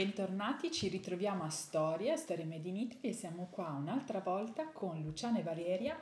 bentornati, 0.00 0.70
ci 0.70 0.88
ritroviamo 0.88 1.44
a 1.44 1.50
Storia, 1.50 2.16
Storia 2.16 2.46
Made 2.46 2.66
in 2.66 2.76
Italy 2.76 3.10
e 3.10 3.12
siamo 3.12 3.48
qua 3.50 3.68
un'altra 3.68 4.20
volta 4.20 4.66
con 4.68 4.98
Luciana 5.02 5.40
e 5.40 5.42
Valeria 5.42 5.94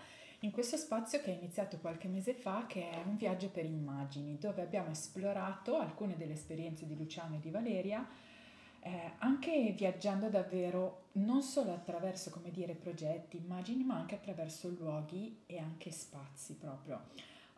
in 0.42 0.52
questo 0.52 0.76
spazio 0.76 1.20
che 1.20 1.32
è 1.32 1.36
iniziato 1.36 1.78
qualche 1.78 2.06
mese 2.06 2.32
fa 2.32 2.66
che 2.68 2.88
è 2.88 3.02
un 3.04 3.16
viaggio 3.16 3.48
per 3.48 3.64
immagini 3.64 4.38
dove 4.38 4.62
abbiamo 4.62 4.90
esplorato 4.90 5.78
alcune 5.78 6.16
delle 6.16 6.34
esperienze 6.34 6.86
di 6.86 6.96
Luciana 6.96 7.34
e 7.34 7.40
di 7.40 7.50
Valeria 7.50 8.08
eh, 8.78 9.14
anche 9.18 9.74
viaggiando 9.76 10.28
davvero 10.28 11.06
non 11.14 11.42
solo 11.42 11.72
attraverso 11.72 12.30
come 12.30 12.52
dire 12.52 12.74
progetti, 12.74 13.36
immagini 13.36 13.82
ma 13.82 13.96
anche 13.96 14.14
attraverso 14.14 14.68
luoghi 14.68 15.40
e 15.44 15.58
anche 15.58 15.90
spazi 15.90 16.54
proprio. 16.54 17.06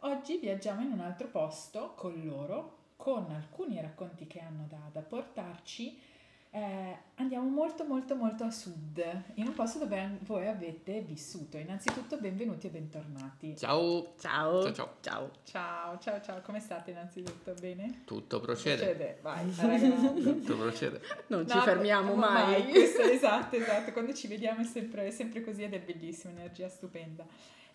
Oggi 0.05 0.39
viaggiamo 0.39 0.81
in 0.81 0.93
un 0.93 1.01
altro 1.01 1.29
posto 1.29 1.93
con 1.95 2.19
loro 2.25 2.79
con 2.97 3.31
alcuni 3.31 3.79
racconti 3.79 4.27
che 4.27 4.41
hanno 4.41 4.65
da, 4.69 4.89
da 4.91 5.01
portarci 5.01 6.09
eh, 6.53 6.97
andiamo 7.17 7.49
molto 7.49 7.85
molto 7.85 8.17
molto 8.17 8.43
a 8.45 8.51
sud, 8.51 9.01
in 9.35 9.47
un 9.47 9.55
posto 9.55 9.79
dove 9.79 10.19
voi 10.23 10.49
avete 10.49 11.01
vissuto. 11.01 11.57
Innanzitutto 11.59 12.19
benvenuti 12.19 12.67
e 12.67 12.71
bentornati. 12.71 13.57
Ciao. 13.57 14.15
Ciao. 14.19 14.63
Ciao 14.63 14.73
ciao. 14.73 14.91
Ciao. 15.01 15.31
Ciao, 15.45 15.99
ciao, 16.01 16.21
ciao. 16.21 16.41
Come 16.41 16.59
state 16.59 16.91
innanzitutto? 16.91 17.55
Bene? 17.61 18.03
Tutto 18.05 18.41
procede. 18.41 18.83
Procede, 18.95 19.19
vai. 19.23 19.49
Tutto 20.23 20.57
procede. 20.57 21.01
Non 21.29 21.47
ci 21.49 21.55
No, 21.57 21.63
fermiamo 21.63 22.15
ma- 22.15 22.33
mai. 22.33 22.69
questo- 22.69 23.03
esatto, 23.03 23.55
esatto. 23.57 23.93
Quando 23.93 24.13
ci 24.13 24.27
vediamo 24.27 24.63
è 24.63 24.65
sempre, 24.65 25.07
è 25.07 25.11
sempre 25.11 25.43
così 25.45 25.63
ed 25.63 25.75
è 25.75 25.81
bellissimo, 25.81 26.33
energia 26.33 26.69
stupenda. 26.69 27.25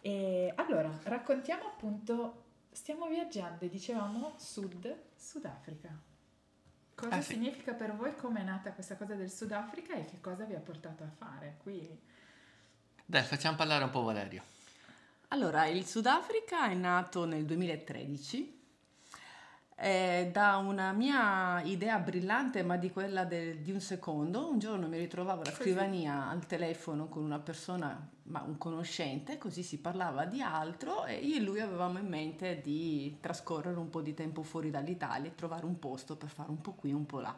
E 0.01 0.51
allora, 0.55 0.91
raccontiamo 1.03 1.63
appunto, 1.63 2.43
stiamo 2.71 3.07
viaggiando 3.07 3.63
e 3.63 3.70
dicevamo 3.70 4.34
sud, 4.37 4.93
Sudafrica. 5.15 5.98
Cosa 6.95 7.16
Ah, 7.16 7.22
sì. 7.22 7.34
significa 7.34 7.73
per 7.73 7.94
voi? 7.95 8.16
Come 8.16 8.40
è 8.40 8.44
nata 8.44 8.72
questa 8.72 8.95
cosa 8.95 9.16
del 9.16 9.30
Sudafrica 9.30 9.94
e 9.95 10.05
che 10.05 10.22
cosa 10.22 10.45
vi 10.45 10.55
ha 10.55 10.59
portato 10.59 11.04
a 11.04 11.09
fare 11.09 11.58
qui? 11.62 11.99
Dai, 13.05 13.24
facciamo 13.24 13.57
parlare 13.57 13.84
un 13.84 13.90
po' 13.90 14.02
Valerio. 14.04 14.41
Allora, 15.29 15.65
il 15.65 15.85
Sudafrica 15.85 16.70
è 16.70 16.74
nato 16.74 17.26
nel 17.26 17.46
2013 17.46 18.54
eh, 19.77 20.29
da 20.31 20.55
una 20.57 20.93
mia 20.93 21.62
idea 21.63 21.99
brillante, 21.99 22.63
ma 22.63 22.77
di 22.77 22.91
quella 22.91 23.26
del- 23.26 23.59
di 23.59 23.71
un 23.71 23.81
secondo. 23.81 24.49
Un 24.49 24.57
giorno 24.59 24.87
mi 24.87 24.98
ritrovavo 24.98 25.41
alla 25.41 25.51
scrivania 25.51 26.27
al 26.29 26.45
telefono 26.45 27.07
con 27.09 27.23
una 27.23 27.40
persona, 27.40 28.09
ma 28.23 28.41
un 28.41 28.57
conoscente, 28.57 29.37
così 29.37 29.63
si 29.63 29.79
parlava 29.79 30.26
di 30.26 30.41
altro 30.41 31.05
e 31.05 31.15
io 31.15 31.35
e 31.35 31.41
lui 31.41 31.59
avevamo 31.59 31.99
in 31.99 32.07
mente 32.07 32.62
di 32.62 33.18
trascorrere 33.20 33.77
un 33.77 33.90
po' 33.90 34.01
di 34.01 34.13
tempo 34.13 34.43
fuori 34.43 34.71
dall'Italia 34.71 35.29
e 35.29 35.35
trovare 35.35 35.65
un 35.65 35.77
posto 35.77 36.15
per 36.15 36.29
fare 36.29 36.49
un 36.49 36.62
po' 36.62 36.73
qui, 36.73 36.91
un 36.93 37.05
po' 37.05 37.20
là. 37.20 37.37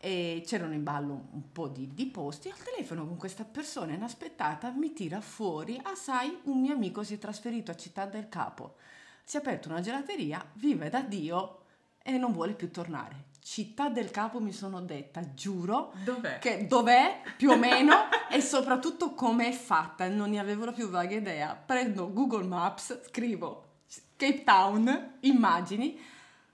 e 0.00 0.42
c'erano 0.46 0.74
in 0.74 0.84
ballo 0.84 1.26
un 1.32 1.50
po' 1.52 1.66
di, 1.68 1.92
di 1.92 2.06
posti, 2.06 2.48
al 2.48 2.62
telefono 2.62 3.04
con 3.06 3.16
questa 3.16 3.44
persona 3.44 3.94
inaspettata 3.94 4.70
mi 4.70 4.92
tira 4.92 5.20
fuori, 5.20 5.80
ah 5.82 5.94
sai, 5.96 6.38
un 6.44 6.60
mio 6.60 6.72
amico 6.74 7.02
si 7.02 7.14
è 7.14 7.18
trasferito 7.18 7.70
a 7.72 7.76
Città 7.76 8.06
del 8.06 8.28
Capo, 8.28 8.76
si 9.28 9.36
è 9.36 9.40
aperto 9.40 9.68
una 9.68 9.82
gelateria, 9.82 10.42
vive 10.54 10.88
da 10.88 11.02
Dio 11.02 11.58
e 12.02 12.16
non 12.16 12.32
vuole 12.32 12.54
più 12.54 12.70
tornare. 12.70 13.26
Città 13.42 13.90
del 13.90 14.10
Capo 14.10 14.40
mi 14.40 14.52
sono 14.52 14.80
detta, 14.80 15.34
giuro, 15.34 15.92
Dov'è? 16.02 16.38
che 16.38 16.66
dov'è 16.66 17.20
più 17.36 17.50
o 17.50 17.56
meno 17.58 17.94
e 18.32 18.40
soprattutto 18.40 19.12
com'è 19.12 19.52
fatta, 19.52 20.08
non 20.08 20.30
ne 20.30 20.38
avevo 20.38 20.64
la 20.64 20.72
più 20.72 20.88
vaga 20.88 21.14
idea. 21.14 21.54
Prendo 21.54 22.10
Google 22.10 22.46
Maps, 22.46 23.00
scrivo 23.10 23.82
Cape 24.16 24.44
Town, 24.44 25.16
immagini, 25.20 26.00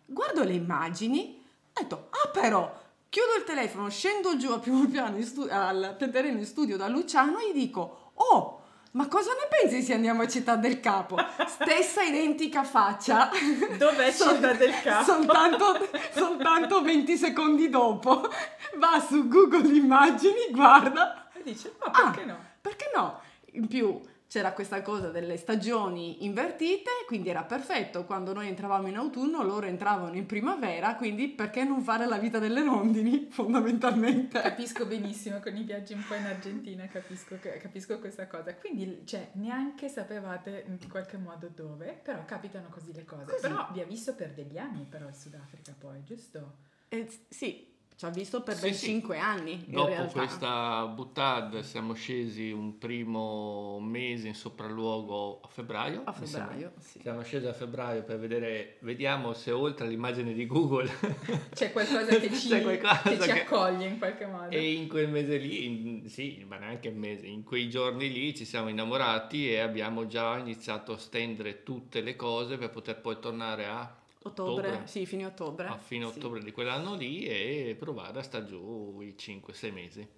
guardo 0.05 0.43
le 0.43 0.55
immagini, 0.55 1.41
ho 1.69 1.81
detto, 1.81 2.09
ah 2.11 2.29
però, 2.31 2.77
chiudo 3.09 3.37
il 3.39 3.45
telefono, 3.45 3.89
scendo 3.89 4.37
giù 4.37 4.51
al 4.51 4.59
primo 4.59 4.85
piano, 4.89 5.17
in 5.17 5.25
stu- 5.25 5.49
al 5.49 5.95
terreno 5.97 6.39
in 6.39 6.45
studio 6.45 6.77
da 6.77 6.89
Luciano 6.89 7.39
e 7.39 7.53
gli 7.53 7.55
dico, 7.55 8.11
oh, 8.15 8.63
ma 8.95 9.09
cosa 9.09 9.31
ne 9.33 9.49
pensi 9.49 9.83
se 9.83 9.93
andiamo 9.95 10.23
a 10.23 10.29
Città 10.29 10.57
del 10.57 10.79
Capo? 10.81 11.17
Stessa 11.47 12.03
identica 12.03 12.63
faccia. 12.65 13.29
Dov'è 13.77 14.11
Sol- 14.13 14.35
Città 14.37 14.53
del 14.53 14.73
Capo? 14.83 15.05
Soltanto, 15.05 15.89
soltanto 16.13 16.81
20 16.83 17.17
secondi 17.17 17.69
dopo 17.69 18.29
va 18.77 19.05
su 19.07 19.27
Google 19.29 19.67
Immagini, 19.77 20.49
guarda, 20.51 21.29
E 21.35 21.43
dice, 21.43 21.75
ma 21.81 21.87
Ah. 21.93 22.11
perché 22.11 22.25
no? 22.25 22.39
perché 22.61 22.91
no? 22.95 23.21
In 23.53 23.67
più 23.69 24.01
c'era 24.35 24.53
questa 24.53 24.83
cosa 24.83 25.11
delle 25.11 25.37
stagioni 25.37 26.25
invertite, 26.25 26.91
quindi 27.07 27.29
era 27.29 27.45
perfetto. 27.45 28.05
Quando 28.05 28.33
noi 28.33 28.49
entravamo 28.49 28.89
in 28.89 28.97
autunno, 28.97 29.45
loro 29.45 29.67
entravano 29.67 30.17
in 30.17 30.27
primavera, 30.27 30.97
quindi 30.97 31.29
perché 31.29 31.63
non 31.63 31.83
fare 31.83 32.05
la 32.05 32.19
vita 32.19 32.41
delle 32.41 32.65
rondini, 32.65 33.29
fondamentalmente? 33.31 34.41
Capisco 34.41 34.87
benissimo 34.87 35.39
con 35.39 35.57
i 35.57 35.63
viaggi 35.63 35.93
un 35.93 36.03
po' 36.05 36.15
in 36.15 36.25
Argentina, 36.25 36.85
capisco, 36.89 37.39
capisco 37.39 38.01
questa 38.01 38.27
cosa. 38.27 38.57
Quindi, 38.57 39.03
cioè, 39.05 39.31
neanche 39.35 39.89
sapevate 39.89 40.65
in 40.67 40.79
qualche 40.91 41.17
modo 41.17 41.49
dove, 41.55 42.01
però 42.03 42.25
capitano 42.25 42.67
così 42.71 42.93
le 42.93 43.05
cose. 43.05 43.27
Così. 43.27 43.41
Però 43.41 43.69
vi 43.71 43.83
ha 43.83 43.87
visto 43.87 44.17
per 44.17 44.33
degli 44.33 44.59
anni, 44.59 44.85
però 44.85 45.07
il 45.07 45.15
Sudafrica 45.15 45.77
poi, 45.79 46.03
giusto? 46.03 46.57
Eh, 46.89 47.09
sì, 47.29 47.74
ci 47.97 48.05
ha 48.07 48.09
visto 48.11 48.43
per 48.43 48.59
ben 48.59 48.75
sì. 48.75 48.87
5 48.87 49.19
anni 49.19 49.65
Dopo 49.69 49.87
realtà. 49.89 50.13
questa 50.19 50.87
buttad 50.87 51.61
siamo 51.61 51.93
scesi 51.95 52.51
un 52.51 52.77
primo 52.77 53.79
mese 53.81 54.27
in 54.29 54.35
sopralluogo 54.35 55.41
a 55.45 55.49
febbraio. 55.49 56.03
A 56.05 56.13
febbraio, 56.13 56.73
sì. 56.81 57.01
Siamo 57.01 57.23
scesi 57.23 57.47
a 57.47 57.53
febbraio 57.53 58.03
per 58.03 58.19
vedere, 58.19 58.79
vediamo 58.81 59.33
se 59.33 59.53
oltre 59.53 59.87
all'immagine 59.87 60.33
di 60.33 60.45
Google 60.47 60.91
C'è 61.55 61.71
qualcosa 61.71 62.07
che 62.19 62.33
ci, 62.33 62.49
qualcosa 62.61 63.01
che 63.03 63.21
ci 63.21 63.27
che- 63.31 63.41
accoglie 63.43 63.87
in 63.87 63.99
qualche 63.99 64.27
modo. 64.27 64.51
e 64.51 64.73
in 64.73 64.89
quel 64.89 65.09
mese 65.09 65.37
lì, 65.37 65.65
in- 65.65 66.09
sì, 66.09 66.45
ma 66.49 66.57
neanche 66.59 66.89
un 66.89 66.97
mese, 66.99 67.27
in 67.27 67.45
quei 67.45 67.69
giorni 67.71 68.11
lì 68.13 68.35
ci 68.35 68.45
siamo 68.45 68.69
innamorati 68.69 69.51
e 69.51 69.61
abbiamo 69.61 70.07
già 70.09 70.37
iniziato 70.37 70.93
a 70.95 70.99
stendere 70.99 71.63
tutte 71.63 72.01
le 72.01 72.17
cose 72.17 72.57
per 72.59 72.71
poter 72.71 73.01
poi 73.01 73.19
tornare 73.21 73.67
a 73.67 73.99
Ottobre, 74.27 74.69
Ottobre. 74.69 74.87
sì, 74.87 75.05
fine 75.05 75.27
ottobre. 75.27 75.67
a 75.67 75.77
fine 75.77 76.07
Sì. 76.11 76.17
ottobre 76.19 76.43
di 76.43 76.51
quell'anno 76.51 76.95
lì 76.95 77.25
e 77.27 77.77
provare 77.79 78.19
a 78.19 78.23
sta 78.23 78.43
giù 78.45 79.01
i 79.03 79.15
5-6 79.19 79.71
mesi. 79.73 80.09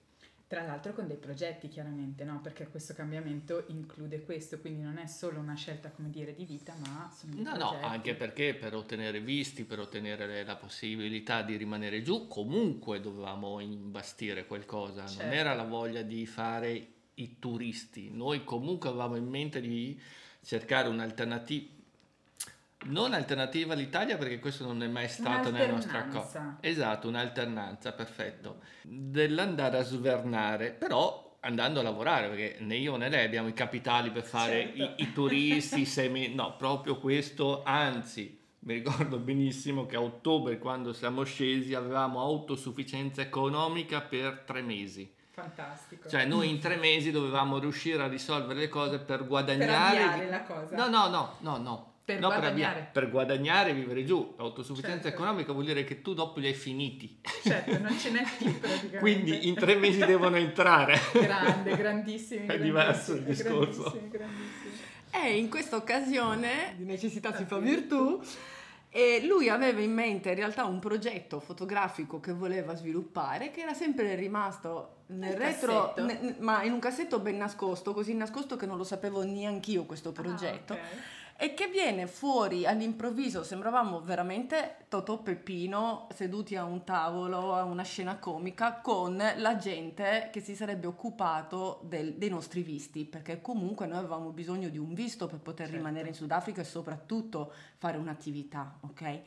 Tra 0.49 0.63
l'altro 0.63 0.93
con 0.93 1.09
dei 1.09 1.17
progetti 1.17 1.67
chiaramente, 1.67 2.23
no? 2.23 2.41
Perché 2.41 2.69
questo 2.69 2.95
cambiamento 2.95 3.65
include 3.67 4.23
questo, 4.23 4.61
quindi 4.61 4.81
non 4.81 4.97
è 4.99 5.07
solo 5.09 5.41
una 5.41 5.57
scelta, 5.57 5.91
come 5.91 6.09
dire, 6.09 6.37
di 6.37 6.45
vita, 6.45 6.73
ma 6.87 7.11
sono 7.13 7.35
dei 7.35 7.43
No, 7.43 7.57
no, 7.57 7.69
progetti. 7.71 7.85
anche 7.85 8.15
perché 8.15 8.55
per 8.55 8.77
ottenere 8.77 9.21
visti, 9.21 9.65
per 9.65 9.81
ottenere 9.81 10.45
la 10.45 10.55
possibilità 10.55 11.43
di 11.43 11.57
rimanere 11.57 12.01
giù, 12.03 12.29
comunque 12.29 13.01
dovevamo 13.01 13.59
imbastire 13.59 14.47
qualcosa, 14.47 15.05
Certo. 15.09 15.25
non 15.25 15.33
era 15.33 15.53
la 15.55 15.65
voglia 15.65 16.03
di 16.03 16.25
fare 16.27 16.87
i 17.15 17.41
turisti, 17.41 18.11
noi 18.13 18.45
comunque 18.45 18.89
avevamo 18.89 19.17
in 19.17 19.27
mente 19.27 19.61
di 19.61 20.01
cercare 20.45 20.87
un'alternativa, 20.87 21.75
non 22.87 23.15
alternativa 23.15 23.75
all'Italia 23.75 24.17
perché 24.17 24.39
questo 24.39 24.65
non 24.65 24.83
è 24.83 24.89
mai 24.89 25.09
stato 25.09 25.51
nella 25.51 25.73
nostra 25.73 26.07
cosa. 26.07 26.59
Esatto, 26.61 27.09
un'alternanza, 27.09 27.93
perfetto. 27.93 28.61
Dell'andare 28.83 29.79
a 29.79 29.83
svernare, 29.83 30.71
però 30.71 31.39
andando 31.41 31.81
a 31.81 31.83
lavorare, 31.83 32.29
perché 32.29 32.57
né 32.61 32.77
io 32.77 32.97
né 32.97 33.09
lei 33.09 33.25
abbiamo 33.25 33.49
i 33.49 33.53
capitali 33.53 34.11
per 34.11 34.25
fare 34.25 34.73
Certo. 34.77 35.03
i, 35.03 35.05
i 35.05 35.13
turisti, 35.13 35.85
semi... 35.85 36.35
no, 36.35 36.57
proprio 36.57 36.99
questo, 36.99 37.63
anzi, 37.65 38.39
mi 38.61 38.75
ricordo 38.75 39.19
benissimo 39.19 39.87
che 39.87 39.97
a 39.97 40.01
ottobre, 40.01 40.59
quando 40.59 40.93
siamo 40.93 41.23
scesi, 41.23 41.75
avevamo 41.75 42.21
autosufficienza 42.21 43.23
economica 43.23 44.01
per 44.01 44.43
tre 44.45 44.63
mesi. 44.63 45.15
Fantastico. 45.31 46.09
Cioè 46.09 46.25
noi 46.25 46.49
in 46.49 46.59
tre 46.59 46.77
mesi 46.77 47.11
dovevamo 47.11 47.59
riuscire 47.59 48.03
a 48.03 48.09
risolvere 48.09 48.59
le 48.59 48.69
cose 48.69 48.99
per 48.99 49.19
per 49.19 49.27
guadagnare... 49.27 50.03
avviare 50.03 50.31
la 50.31 50.43
cosa. 50.43 50.77
No, 50.77 50.89
no, 50.89 51.09
no, 51.09 51.37
no, 51.41 51.57
no. 51.59 51.95
Per 52.07 52.21
No, 52.21 52.29
guadagnare. 52.29 52.51
avviare, 52.51 52.89
per 52.93 53.11
guadagnare 53.11 53.71
e 53.71 53.75
vivere 53.75 54.05
giù. 54.05 54.35
L'autosufficienza 54.39 55.03
Certo. 55.09 55.17
economica 55.17 55.51
vuol 55.53 55.65
dire 55.65 55.83
che 55.83 56.03
tu 56.03 56.15
dopo 56.15 56.39
li 56.39 56.47
hai 56.47 56.55
finiti. 56.55 57.19
Certo, 57.43 57.79
non 57.81 57.99
ce 57.99 58.11
n'è 58.13 58.23
più 58.39 58.47
praticamente. 58.61 58.99
Quindi 58.99 59.49
in 59.49 59.55
tre 59.57 59.75
mesi 59.75 59.99
devono 59.99 60.37
entrare. 60.37 60.97
Grande, 61.13 61.75
grandissimi. 61.77 62.47
È 62.47 62.61
diverso 62.61 63.15
il 63.15 63.23
discorso. 63.25 63.83
grandissimi, 63.83 64.09
grandissimi. 64.11 64.75
E 65.11 65.37
in 65.37 65.51
questa 65.51 65.75
occasione, 65.75 66.75
di 66.77 66.85
necessità 66.85 67.35
si 67.35 67.45
fa 67.45 67.59
virtù, 67.59 68.23
e 68.89 69.23
lui 69.27 69.49
aveva 69.49 69.81
in 69.81 69.93
mente 69.93 70.29
in 70.29 70.37
realtà 70.37 70.65
un 70.65 70.79
progetto 70.79 71.41
fotografico 71.41 72.21
che 72.21 72.33
voleva 72.33 72.77
sviluppare, 72.77 73.51
che 73.51 73.63
era 73.63 73.75
sempre 73.75 74.15
rimasto 74.15 74.99
nel 75.09 75.31
Nel 75.31 75.39
retro, 75.39 75.93
ne- 75.99 76.37
ma 76.39 76.63
in 76.63 76.71
un 76.73 76.79
cassetto 76.79 77.19
ben 77.19 77.37
nascosto, 77.37 77.93
così 77.93 78.15
nascosto 78.15 78.55
che 78.55 78.65
non 78.67 78.77
lo 78.77 78.85
sapevo 78.85 79.25
neanch'io 79.25 79.85
questo 79.87 80.13
progetto. 80.13 80.73
Ah, 80.75 80.77
ok. 80.77 81.15
E 81.39 81.53
che 81.53 81.69
viene 81.69 82.07
fuori 82.07 82.65
all'improvviso, 82.65 83.45
sembravamo 83.45 84.01
veramente 84.01 84.87
Totò 84.89 85.19
Peppino 85.19 86.09
seduti 86.15 86.57
a 86.57 86.65
un 86.65 86.83
tavolo, 86.83 87.53
a 87.55 87.63
una 87.65 87.83
scena 87.83 88.17
comica, 88.19 88.81
con 88.81 89.17
la 89.37 89.57
gente 89.57 90.31
che 90.33 90.41
si 90.41 90.57
sarebbe 90.57 90.87
occupato 90.87 91.81
del- 91.85 92.15
dei 92.15 92.31
nostri 92.31 92.63
visti, 92.63 93.05
perché 93.05 93.43
comunque 93.43 93.87
noi 93.87 93.99
avevamo 93.99 94.31
bisogno 94.31 94.71
di 94.71 94.79
un 94.79 94.95
visto 94.95 95.27
per 95.27 95.41
poter 95.41 95.67
Certo. 95.67 95.77
rimanere 95.77 96.09
in 96.09 96.15
Sudafrica 96.15 96.63
e 96.63 96.65
soprattutto 96.65 97.53
fare 97.77 97.99
un'attività, 97.99 98.79
ok? 98.81 99.21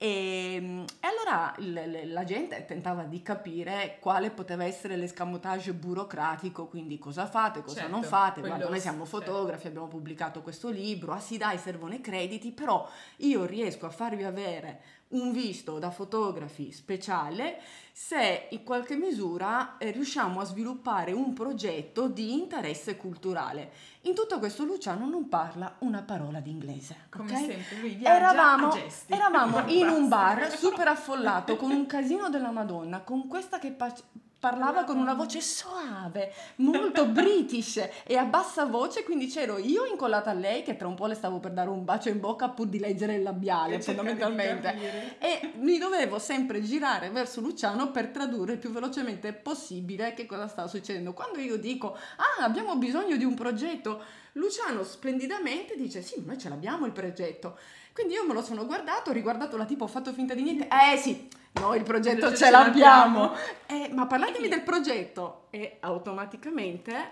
E, 0.00 0.84
e 1.00 1.06
allora 1.08 1.52
l- 1.58 2.12
la 2.12 2.22
gente 2.22 2.64
tentava 2.64 3.02
di 3.02 3.20
capire 3.20 3.96
quale 3.98 4.30
poteva 4.30 4.64
essere 4.64 4.94
l'escamotage 4.94 5.72
burocratico, 5.72 6.68
quindi 6.68 6.98
cosa 6.98 7.26
fate, 7.26 7.62
cosa 7.62 7.80
Certo, 7.80 7.90
non 7.90 8.04
fate. 8.04 8.40
Guarda, 8.40 8.68
noi 8.68 8.78
siamo 8.78 9.04
certo. 9.04 9.18
fotografi, 9.18 9.66
abbiamo 9.66 9.88
pubblicato 9.88 10.40
questo 10.40 10.68
libro, 10.70 11.12
ah 11.12 11.18
sì 11.20 11.36
dai, 11.36 11.58
servono 11.58 11.94
i 11.94 12.00
crediti, 12.00 12.52
però 12.52 12.88
io 13.16 13.44
riesco 13.44 13.86
a 13.86 13.90
farvi 13.90 14.22
avere 14.22 14.80
un 15.08 15.32
visto 15.32 15.78
da 15.78 15.90
fotografi 15.90 16.70
speciale 16.72 17.60
se 17.92 18.48
in 18.50 18.62
qualche 18.62 18.94
misura 18.94 19.76
eh, 19.78 19.90
riusciamo 19.90 20.40
a 20.40 20.44
sviluppare 20.44 21.12
un 21.12 21.32
progetto 21.32 22.06
di 22.08 22.32
interesse 22.32 22.96
culturale. 22.96 23.72
In 24.02 24.14
tutto 24.14 24.38
questo 24.38 24.64
Luciano 24.64 25.08
non 25.08 25.28
parla 25.28 25.76
una 25.80 26.02
parola 26.02 26.40
di 26.40 26.50
inglese. 26.50 27.06
Come 27.10 27.32
ok? 27.32 27.38
sempre, 27.38 27.76
lui 27.80 27.94
viaggia 27.94 28.16
Eravamo, 28.16 28.72
eravamo 29.06 29.68
in 29.68 29.88
un 29.88 30.08
bar 30.08 30.50
super 30.56 30.86
affollato 30.88 31.56
con 31.56 31.70
un 31.70 31.86
casino 31.86 32.28
della 32.28 32.52
Madonna, 32.52 33.00
con 33.00 33.26
questa 33.26 33.58
che 33.58 33.72
pa- 33.72 33.92
parlava 34.38 34.84
con 34.84 34.98
una 34.98 35.14
voce 35.14 35.40
soave, 35.40 36.32
molto 36.56 37.06
british 37.10 37.88
e 38.04 38.16
a 38.16 38.24
bassa 38.24 38.66
voce, 38.66 39.02
quindi 39.02 39.26
c'ero 39.26 39.58
io 39.58 39.84
incollata 39.84 40.30
a 40.30 40.34
lei 40.34 40.62
che 40.62 40.76
tra 40.76 40.86
un 40.86 40.94
po' 40.94 41.06
le 41.06 41.14
stavo 41.14 41.38
per 41.40 41.52
dare 41.52 41.68
un 41.68 41.84
bacio 41.84 42.08
in 42.08 42.20
bocca 42.20 42.48
pur 42.48 42.66
di 42.66 42.78
leggere 42.78 43.14
il 43.14 43.22
labiale 43.22 43.80
fondamentalmente. 43.80 45.18
E 45.18 45.52
mi 45.56 45.78
dovevo 45.78 46.18
sempre 46.18 46.62
girare 46.62 47.10
verso 47.10 47.40
Luciano 47.40 47.90
per 47.90 48.08
tradurre 48.08 48.52
il 48.52 48.58
più 48.58 48.70
velocemente 48.70 49.32
possibile 49.32 50.14
che 50.14 50.26
cosa 50.26 50.46
stava 50.46 50.68
succedendo. 50.68 51.12
Quando 51.12 51.38
io 51.40 51.56
dico, 51.56 51.94
ah, 51.94 52.44
abbiamo 52.44 52.76
bisogno 52.76 53.16
di 53.16 53.24
un 53.24 53.34
progetto, 53.34 54.02
Luciano 54.32 54.84
splendidamente 54.84 55.76
dice, 55.76 56.00
sì, 56.02 56.22
noi 56.24 56.38
ce 56.38 56.48
l'abbiamo 56.48 56.86
il 56.86 56.92
progetto. 56.92 57.58
Quindi 57.98 58.14
io 58.14 58.24
me 58.24 58.32
lo 58.32 58.42
sono 58.42 58.64
guardato, 58.64 59.10
ho 59.10 59.12
riguardato 59.12 59.56
la 59.56 59.64
tipo, 59.64 59.82
ho 59.82 59.88
fatto 59.88 60.12
finta 60.12 60.32
di 60.32 60.42
niente. 60.44 60.68
Eh 60.68 60.96
sì, 60.98 61.28
noi 61.54 61.78
il 61.78 61.82
progetto 61.82 62.28
Ce 62.30 62.36
ce 62.36 62.50
l'abbiamo. 62.50 63.32
l'abbiamo. 63.32 63.36
Eh, 63.66 63.92
ma 63.92 64.06
parlatemi 64.06 64.46
del 64.46 64.62
progetto. 64.62 65.48
E 65.50 65.78
automaticamente, 65.80 67.08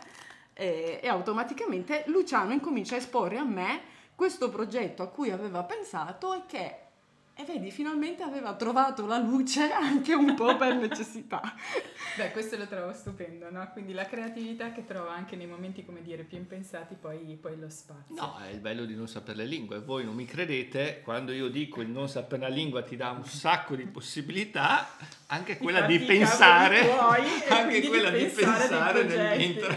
eh, 0.54 1.00
e 1.02 1.08
automaticamente 1.08 2.04
Luciano 2.06 2.52
incomincia 2.52 2.94
a 2.94 2.98
esporre 2.98 3.36
a 3.36 3.42
me 3.42 3.80
questo 4.14 4.48
progetto 4.48 5.02
a 5.02 5.08
cui 5.08 5.32
aveva 5.32 5.64
pensato 5.64 6.32
e 6.34 6.42
che, 6.46 6.78
e 7.38 7.44
vedi, 7.44 7.70
finalmente 7.70 8.22
aveva 8.22 8.54
trovato 8.54 9.04
la 9.04 9.18
luce 9.18 9.70
anche 9.70 10.14
un 10.14 10.34
po' 10.34 10.56
per 10.56 10.74
necessità. 10.80 11.54
Beh, 12.16 12.30
questo 12.30 12.56
lo 12.56 12.66
trovo 12.66 12.94
stupendo, 12.94 13.50
no? 13.50 13.68
Quindi 13.72 13.92
la 13.92 14.06
creatività 14.06 14.72
che 14.72 14.86
trova 14.86 15.12
anche 15.12 15.36
nei 15.36 15.46
momenti, 15.46 15.84
come 15.84 16.00
dire, 16.00 16.22
più 16.22 16.38
impensati, 16.38 16.96
poi, 16.98 17.36
poi 17.38 17.58
lo 17.58 17.68
spazio. 17.68 18.14
No, 18.14 18.38
è 18.38 18.48
il 18.48 18.60
bello 18.60 18.86
di 18.86 18.94
non 18.94 19.06
sapere 19.06 19.36
le 19.36 19.44
lingue. 19.44 19.80
Voi 19.80 20.06
non 20.06 20.14
mi 20.14 20.24
credete, 20.24 21.02
quando 21.04 21.32
io 21.32 21.48
dico 21.48 21.82
il 21.82 21.88
non 21.88 22.08
sapere 22.08 22.40
la 22.40 22.48
lingua 22.48 22.82
ti 22.82 22.96
dà 22.96 23.10
un 23.10 23.26
sacco 23.26 23.76
di 23.76 23.84
possibilità, 23.84 24.88
anche 25.26 25.58
quella 25.58 25.80
fatti 25.80 25.98
di 25.98 26.04
pensare, 26.06 26.80
tuoi 26.80 27.22
anche 27.50 27.86
quella 27.86 28.10
di 28.10 28.24
pensare 28.24 28.66
pensare 28.66 29.04
nel 29.04 29.38
mentre. 29.38 29.76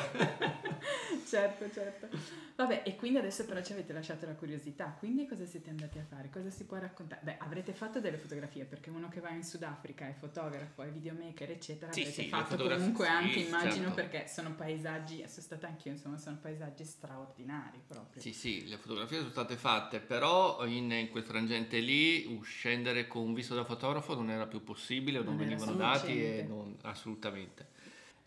certo, 1.28 1.70
certo. 1.74 2.49
Vabbè, 2.60 2.84
e 2.86 2.98
quindi 2.98 3.20
adesso 3.20 3.46
però 3.46 3.62
ci 3.62 3.72
avete 3.72 3.94
lasciato 3.94 4.26
la 4.26 4.34
curiosità, 4.34 4.94
quindi 5.00 5.26
cosa 5.26 5.46
siete 5.46 5.70
andati 5.70 5.98
a 5.98 6.04
fare? 6.04 6.30
Cosa 6.30 6.50
si 6.50 6.66
può 6.66 6.76
raccontare? 6.78 7.22
Beh, 7.24 7.38
avrete 7.38 7.72
fatto 7.72 8.02
delle 8.02 8.18
fotografie, 8.18 8.66
perché 8.66 8.90
uno 8.90 9.08
che 9.08 9.22
va 9.22 9.30
in 9.30 9.46
Sudafrica 9.46 10.10
è 10.10 10.12
fotografo, 10.12 10.84
è 10.84 10.90
videomaker, 10.92 11.52
eccetera, 11.52 11.94
Sì, 11.94 12.02
avrete 12.02 12.24
sì, 12.24 12.28
fatto 12.28 12.58
comunque 12.58 13.08
anche, 13.08 13.40
immagino, 13.40 13.94
certo. 13.94 13.94
perché 13.94 14.28
sono 14.28 14.56
paesaggi, 14.56 15.20
sono 15.20 15.42
stata 15.42 15.68
anch'io, 15.68 15.94
insomma, 15.94 16.18
sono 16.18 16.38
paesaggi 16.42 16.84
straordinari 16.84 17.80
proprio. 17.88 18.22
Sì, 18.22 18.34
sì, 18.34 18.68
le 18.68 18.76
fotografie 18.76 19.20
sono 19.20 19.30
state 19.30 19.56
fatte, 19.56 20.02
però 20.02 20.66
in, 20.66 20.92
in 20.92 21.10
quel 21.12 21.24
frangente 21.24 21.80
lì 21.80 22.42
scendere 22.44 23.08
con 23.08 23.22
un 23.22 23.34
visto 23.34 23.56
da 23.56 23.64
fotografo 23.64 24.16
non 24.16 24.30
era 24.30 24.48
più 24.48 24.62
possibile, 24.66 25.20
non, 25.20 25.28
Non 25.28 25.38
venivano 25.38 25.76
dati 25.76 26.22
e 26.22 26.44
non, 26.46 26.76
assolutamente. 26.82 27.68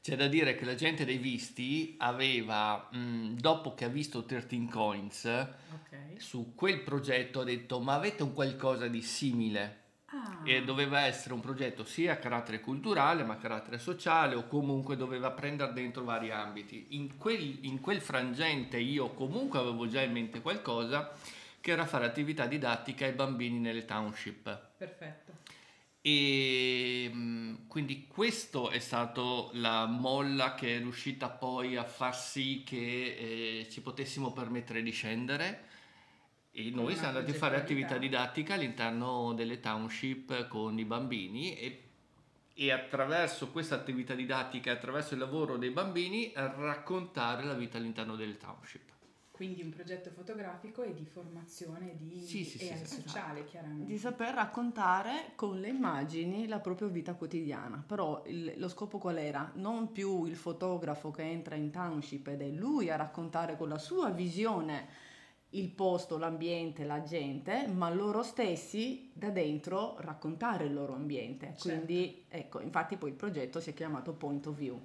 C'è 0.02 0.16
da 0.16 0.26
dire 0.26 0.56
che 0.56 0.64
la 0.64 0.74
gente 0.74 1.04
dei 1.04 1.16
visti 1.18 1.94
aveva, 1.98 2.88
mh, 2.90 3.34
dopo 3.38 3.72
che 3.74 3.84
ha 3.84 3.88
visto 3.88 4.24
13 4.24 4.66
Coins, 4.66 5.24
Ok. 5.26 5.96
su 6.20 6.54
quel 6.56 6.80
progetto 6.80 7.40
ha 7.40 7.44
detto 7.44 7.78
ma 7.78 7.94
avete 7.94 8.24
un 8.24 8.34
qualcosa 8.34 8.88
di 8.88 9.00
simile? 9.00 9.78
Ah, 10.06 10.40
E 10.44 10.64
doveva 10.64 11.02
essere 11.02 11.34
un 11.34 11.40
progetto 11.40 11.84
sia 11.84 12.14
a 12.14 12.16
carattere 12.16 12.58
culturale 12.60 13.22
ma 13.22 13.34
a 13.34 13.38
carattere 13.38 13.78
sociale 13.78 14.34
o 14.34 14.48
comunque 14.48 14.96
doveva 14.96 15.30
prendere 15.30 15.72
dentro 15.72 16.02
vari 16.02 16.32
ambiti. 16.32 16.86
In 16.90 17.16
quel, 17.16 17.58
in 17.64 17.80
quel 17.80 18.00
frangente 18.00 18.78
io 18.78 19.10
comunque 19.14 19.60
avevo 19.60 19.86
già 19.86 20.00
in 20.02 20.10
mente 20.10 20.40
qualcosa 20.42 21.12
che 21.60 21.70
era 21.70 21.86
fare 21.86 22.06
attività 22.06 22.46
didattica 22.46 23.04
ai 23.06 23.12
bambini 23.12 23.60
nelle 23.60 23.84
township. 23.84 24.60
perfetto. 24.76 25.30
E 26.04 26.61
quindi 27.72 28.06
questo 28.06 28.68
è 28.68 28.80
stato 28.80 29.48
la 29.54 29.86
molla 29.86 30.54
che 30.54 30.76
è 30.76 30.78
riuscita 30.78 31.30
poi 31.30 31.78
a 31.78 31.84
far 31.84 32.14
sì 32.14 32.62
che 32.66 32.76
eh, 32.76 33.68
ci 33.70 33.80
potessimo 33.80 34.30
permettere 34.30 34.82
di 34.82 34.90
scendere 34.90 35.64
e 36.50 36.68
noi 36.68 36.92
siamo 36.92 37.16
andati 37.16 37.30
a 37.30 37.34
fare 37.34 37.56
attività 37.56 37.96
didattica 37.96 38.52
all'interno 38.52 39.32
delle 39.32 39.58
township 39.58 40.48
con 40.48 40.78
i 40.78 40.84
bambini 40.84 41.56
e, 41.56 41.82
e 42.52 42.70
attraverso 42.70 43.48
questa 43.48 43.76
attività 43.76 44.12
didattica, 44.12 44.70
attraverso 44.70 45.14
il 45.14 45.20
lavoro 45.20 45.56
dei 45.56 45.70
bambini, 45.70 46.30
raccontare 46.34 47.42
la 47.42 47.54
vita 47.54 47.78
all'interno 47.78 48.16
delle 48.16 48.36
township. 48.36 48.91
Quindi 49.42 49.62
un 49.62 49.70
progetto 49.70 50.08
fotografico 50.10 50.84
e 50.84 50.94
di 50.94 51.04
formazione 51.04 51.96
di, 51.96 52.24
Sì, 52.24 52.44
sì, 52.44 52.58
e 52.58 52.76
sì, 52.76 52.86
sì, 52.86 53.00
sociale, 53.00 53.44
chiaramente. 53.44 53.86
Di 53.86 53.98
saper 53.98 54.34
raccontare 54.34 55.32
con 55.34 55.58
le 55.58 55.66
immagini 55.66 56.46
la 56.46 56.60
propria 56.60 56.86
vita 56.86 57.14
quotidiana. 57.14 57.82
Però 57.84 58.22
il- 58.26 58.54
lo 58.56 58.68
scopo 58.68 58.98
qual 58.98 59.18
era? 59.18 59.50
Non 59.56 59.90
più 59.90 60.26
il 60.26 60.36
fotografo 60.36 61.10
che 61.10 61.22
entra 61.22 61.56
in 61.56 61.72
township 61.72 62.28
ed 62.28 62.40
è 62.40 62.50
lui 62.50 62.88
a 62.88 62.94
raccontare 62.94 63.56
con 63.56 63.68
la 63.68 63.78
sua 63.78 64.10
visione 64.10 64.86
il 65.50 65.70
posto, 65.70 66.18
l'ambiente, 66.18 66.84
la 66.84 67.02
gente, 67.02 67.66
ma 67.66 67.90
loro 67.90 68.22
stessi 68.22 69.10
da 69.12 69.30
dentro 69.30 69.96
raccontare 69.98 70.66
il 70.66 70.72
loro 70.72 70.94
ambiente. 70.94 71.46
Certo. 71.46 71.62
Quindi, 71.62 72.26
ecco, 72.28 72.60
infatti 72.60 72.96
poi 72.96 73.10
il 73.10 73.16
progetto 73.16 73.58
si 73.58 73.70
è 73.70 73.74
chiamato 73.74 74.12
Point 74.12 74.46
of 74.46 74.56
View, 74.56 74.80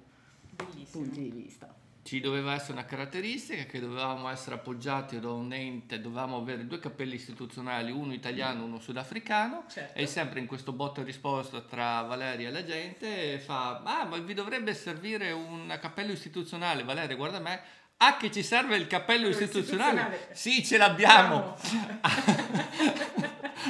Bellissimo. 0.50 1.04
punti 1.04 1.20
di 1.20 1.30
vista. 1.30 1.86
Ci 2.08 2.20
doveva 2.20 2.54
essere 2.54 2.72
una 2.72 2.86
caratteristica 2.86 3.64
che 3.64 3.80
dovevamo 3.80 4.30
essere 4.30 4.54
appoggiati 4.54 5.20
da 5.20 5.30
un 5.30 5.52
ente, 5.52 6.00
dovevamo 6.00 6.38
avere 6.38 6.66
due 6.66 6.78
cappelli 6.78 7.16
istituzionali, 7.16 7.92
uno 7.92 8.14
italiano 8.14 8.62
e 8.62 8.64
uno 8.64 8.80
sudafricano. 8.80 9.64
Certo. 9.68 9.98
E 9.98 10.06
sempre 10.06 10.40
in 10.40 10.46
questo 10.46 10.72
botta 10.72 11.02
e 11.02 11.04
risposta 11.04 11.60
tra 11.60 12.00
Valeria 12.00 12.48
e 12.48 12.50
la 12.50 12.64
gente 12.64 13.38
fa: 13.40 13.82
Ah, 13.84 14.06
ma 14.06 14.16
vi 14.16 14.32
dovrebbe 14.32 14.72
servire 14.72 15.32
un 15.32 15.76
cappello 15.78 16.12
istituzionale. 16.12 16.82
Valeria, 16.82 17.14
guarda 17.14 17.40
me. 17.40 17.60
Ah, 17.98 18.16
che 18.16 18.32
ci 18.32 18.42
serve 18.42 18.76
il 18.76 18.86
cappello 18.86 19.28
istituzionale? 19.28 20.00
istituzionale. 20.00 20.34
Sì, 20.34 20.64
ce 20.64 20.78
l'abbiamo. 20.78 21.58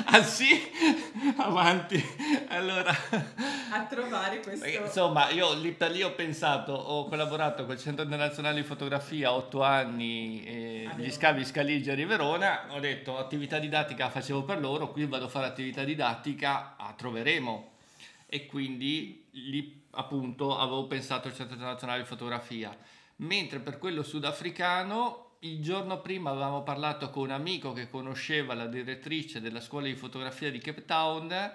ah, 0.04 0.22
sì? 0.22 0.70
Avanti. 1.36 2.02
Allora. 2.48 2.90
a 3.70 3.84
trovare 3.84 4.40
questo 4.40 4.66
insomma, 4.66 5.30
io 5.30 5.54
lì 5.54 5.72
per 5.72 5.90
lì 5.90 6.02
ho 6.02 6.12
pensato, 6.12 6.72
ho 6.72 7.06
collaborato 7.06 7.66
col 7.66 7.78
Centro 7.78 8.04
Internazionale 8.04 8.60
di 8.60 8.66
Fotografia 8.66 9.32
otto 9.32 9.62
anni, 9.62 10.42
eh, 10.44 10.88
A 10.90 10.94
gli 10.96 11.10
scavi 11.10 11.44
Scaligeri 11.44 12.04
Verona, 12.04 12.66
ho 12.70 12.80
detto 12.80 13.18
attività 13.18 13.58
didattica 13.58 14.04
la 14.04 14.10
facevo 14.10 14.44
per 14.44 14.60
loro, 14.60 14.90
qui 14.90 15.04
vado 15.06 15.26
a 15.26 15.28
fare 15.28 15.46
attività 15.46 15.84
didattica, 15.84 16.76
ah, 16.76 16.92
troveremo. 16.96 17.72
E 18.26 18.46
quindi 18.46 19.26
lì 19.32 19.86
appunto 19.92 20.58
avevo 20.58 20.86
pensato 20.86 21.28
al 21.28 21.34
Centro 21.34 21.54
Internazionale 21.54 22.00
di 22.00 22.06
Fotografia. 22.06 22.76
Mentre 23.16 23.58
per 23.58 23.78
quello 23.78 24.02
sudafricano, 24.02 25.27
il 25.40 25.62
giorno 25.62 26.00
prima 26.00 26.30
avevamo 26.30 26.62
parlato 26.62 27.10
con 27.10 27.24
un 27.24 27.30
amico 27.30 27.72
che 27.72 27.88
conosceva 27.88 28.54
la 28.54 28.66
direttrice 28.66 29.40
della 29.40 29.60
scuola 29.60 29.86
di 29.86 29.94
fotografia 29.94 30.50
di 30.50 30.58
Cape 30.58 30.84
Town. 30.84 31.52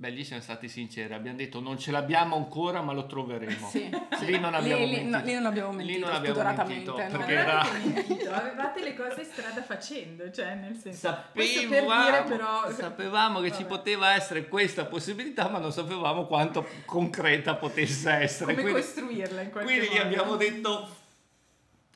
Beh, 0.00 0.10
lì 0.10 0.22
siamo 0.24 0.40
stati 0.40 0.68
sinceri, 0.68 1.12
abbiamo 1.12 1.36
detto 1.36 1.58
non 1.60 1.76
ce 1.76 1.90
l'abbiamo 1.90 2.36
ancora, 2.36 2.80
ma 2.82 2.92
lo 2.92 3.06
troveremo. 3.06 3.68
Sì, 3.68 3.90
sì. 4.16 4.26
Lì 4.26 4.38
non 4.38 4.54
abbiamo 4.54 4.84
lì, 4.84 4.90
lì- 4.90 4.96
mentito. 5.02 5.18
no, 5.18 5.24
lì 5.24 5.32
non 5.34 5.46
abbiamo 5.46 5.70
Lì 5.72 5.76
mentito, 5.76 6.06
non 6.06 6.14
abbiamo 6.14 6.68
mentito, 6.68 6.90
no? 6.92 6.96
perché 6.96 7.16
Non 7.18 7.30
era- 7.30 7.66
mentito, 7.72 8.30
avevate 8.32 8.82
le 8.84 8.94
cose 8.94 9.24
strada 9.24 9.62
facendo, 9.64 10.30
cioè 10.30 10.54
nel 10.54 10.76
senso 10.76 11.24
questo 11.32 11.68
per 11.68 11.80
Sapevamo, 11.80 12.04
dire 12.04 12.22
però 12.22 12.70
sapevamo 12.70 13.40
che 13.40 13.48
ci 13.50 13.62
Vabbè. 13.64 13.68
poteva 13.74 14.14
essere 14.14 14.46
questa 14.48 14.84
possibilità, 14.84 15.48
ma 15.48 15.58
non 15.58 15.72
sapevamo 15.72 16.26
quanto 16.26 16.64
concreta 16.84 17.56
potesse 17.56 18.08
essere. 18.10 18.52
come 18.54 18.62
Quindi, 18.70 18.80
costruirla 18.80 19.40
in 19.42 19.50
qualche 19.50 19.68
quindi 19.68 19.86
gli 19.88 19.96
modo. 19.96 20.04
abbiamo 20.06 20.36
detto 20.36 20.88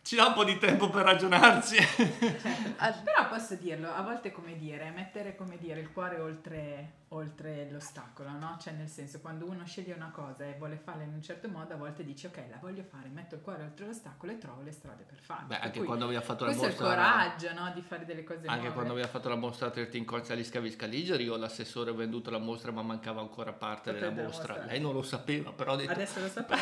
ci 0.02 0.16
dà 0.16 0.26
un 0.26 0.34
po' 0.34 0.44
di 0.44 0.58
tempo 0.58 0.90
per 0.90 1.04
ragionarci. 1.04 1.76
Certo. 1.76 3.00
Però 3.04 3.28
posso 3.28 3.54
dirlo, 3.54 3.92
a 3.92 4.02
volte 4.02 4.32
come 4.32 4.56
dire, 4.56 4.90
mettere 4.90 5.36
come 5.36 5.56
dire 5.58 5.80
il 5.80 5.92
cuore 5.92 6.18
oltre, 6.18 6.92
oltre 7.12 7.68
l'ostacolo, 7.70 8.30
no? 8.30 8.56
Cioè 8.60 8.72
nel 8.72 8.88
senso 8.88 9.20
quando 9.20 9.46
uno 9.46 9.64
sceglie 9.64 9.94
una 9.94 10.10
cosa 10.10 10.44
e 10.44 10.54
vuole 10.58 10.76
farla 10.76 11.02
in 11.02 11.12
un 11.12 11.22
certo 11.22 11.48
modo, 11.48 11.74
a 11.74 11.76
volte 11.76 12.04
dice 12.04 12.28
ok, 12.28 12.44
la 12.50 12.58
voglio 12.60 12.82
fare, 12.82 13.08
metto 13.08 13.34
il 13.34 13.40
cuore 13.40 13.62
oltre 13.62 13.86
l'ostacolo 13.86 14.32
e 14.32 14.38
trovo 14.38 14.62
le 14.62 14.72
strade 14.72 15.04
per 15.04 15.18
farla. 15.18 15.46
Beh, 15.46 15.58
anche 15.60 15.78
cui, 15.78 15.86
quando 15.86 16.04
abbiamo 16.06 16.24
fatto 16.24 16.44
la 16.44 16.50
mostra... 16.50 16.66
Questo 16.68 16.84
è 16.84 16.88
il 16.88 16.94
coraggio, 16.94 17.52
no? 17.52 17.72
Di 17.72 17.80
fare 17.82 18.04
delle 18.04 18.24
cose 18.24 18.38
anche 18.38 18.46
nuove. 18.46 18.60
Anche 18.60 18.72
quando 18.72 18.92
abbiamo 18.92 19.10
fatto 19.10 19.28
la 19.28 19.36
mostra 19.36 19.70
13 19.70 20.04
Corsa 20.04 20.32
agli 20.32 20.44
Scavi 20.44 20.70
Scaligeri, 20.70 21.24
io 21.24 21.36
l'assessore 21.36 21.90
ho 21.90 21.94
venduto 21.94 22.30
la 22.30 22.38
mostra 22.38 22.72
ma 22.72 22.82
mancava 22.82 23.20
ancora 23.20 23.52
parte 23.52 23.92
della 23.92 24.10
mostra. 24.10 24.54
mostra. 24.54 24.64
Lei 24.64 24.80
non 24.80 24.92
lo 24.92 25.02
sapeva, 25.02 25.52
però... 25.52 25.76
Detto... 25.76 25.92
Adesso 25.92 26.20
lo 26.20 26.28
sapeva, 26.28 26.60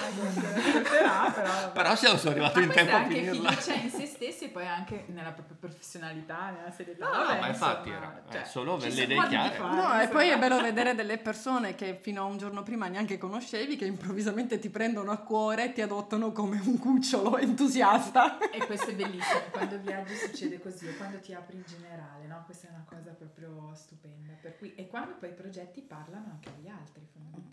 però, 0.90 1.32
però, 1.32 1.72
però 1.72 1.94
siamo 1.94 2.18
arrivati 2.24 2.62
in 2.62 2.70
tempo 2.70 2.96
a 2.96 3.04
finirla. 3.04 3.48
anche 3.48 3.60
fiducia 3.62 3.74
in 3.74 3.90
se 3.90 4.06
stessi 4.06 4.44
e 4.44 4.48
poi 4.48 4.66
anche 4.66 5.04
nella 5.08 5.32
propria 5.32 5.56
professionalità, 5.58 6.50
nella 6.50 6.70
serietà. 6.70 7.06
No, 7.06 7.10
Vabbè, 7.10 7.34
no, 7.34 7.40
ma 7.40 7.48
infatti 7.48 7.88
insomma, 7.88 8.06
era 8.06 8.22
cioè, 8.30 8.44
solo 8.44 8.76
le 8.76 8.88
idee 8.88 9.26
chiare. 9.28 9.58
No, 9.58 10.00
e 10.00 10.08
poi 10.08 10.28
è 10.28 10.38
bello 10.40 10.60
vedere 10.60 10.94
delle 10.94 11.18
persone 11.18 11.74
che 11.74 11.98
fino 12.00 12.22
a 12.22 12.24
un 12.24 12.38
giorno 12.38 12.62
prima 12.62 12.88
neanche 12.88 13.18
conoscevi, 13.18 13.76
che 13.76 13.84
improvvisamente 13.84 14.58
ti 14.58 14.70
prendono 14.70 15.10
a 15.10 15.18
cuore 15.18 15.66
e 15.66 15.72
ti 15.72 15.82
adottano 15.82 16.32
come 16.32 16.60
un 16.64 16.78
cucciolo 16.78 17.36
entusiasta. 17.36 18.38
E 18.50 18.64
questo 18.64 18.90
è 18.90 18.94
bellissimo, 18.94 19.40
quando 19.50 19.78
viaggi 19.78 20.14
succede 20.14 20.58
così, 20.60 20.88
o 20.88 20.96
quando 20.96 21.18
ti 21.18 21.34
apri 21.34 21.56
in 21.56 21.64
generale, 21.66 22.26
no? 22.26 22.42
Questa 22.46 22.68
è 22.68 22.70
una 22.70 22.86
cosa 22.88 23.10
proprio 23.10 23.72
stupenda. 23.74 24.32
Cui, 24.58 24.74
e 24.74 24.86
quando 24.86 25.14
poi 25.18 25.28
i 25.28 25.34
progetti 25.34 25.82
parlano 25.82 26.30
anche 26.30 26.48
agli 26.48 26.68
altri, 26.68 27.06
fondamentalmente? 27.12 27.49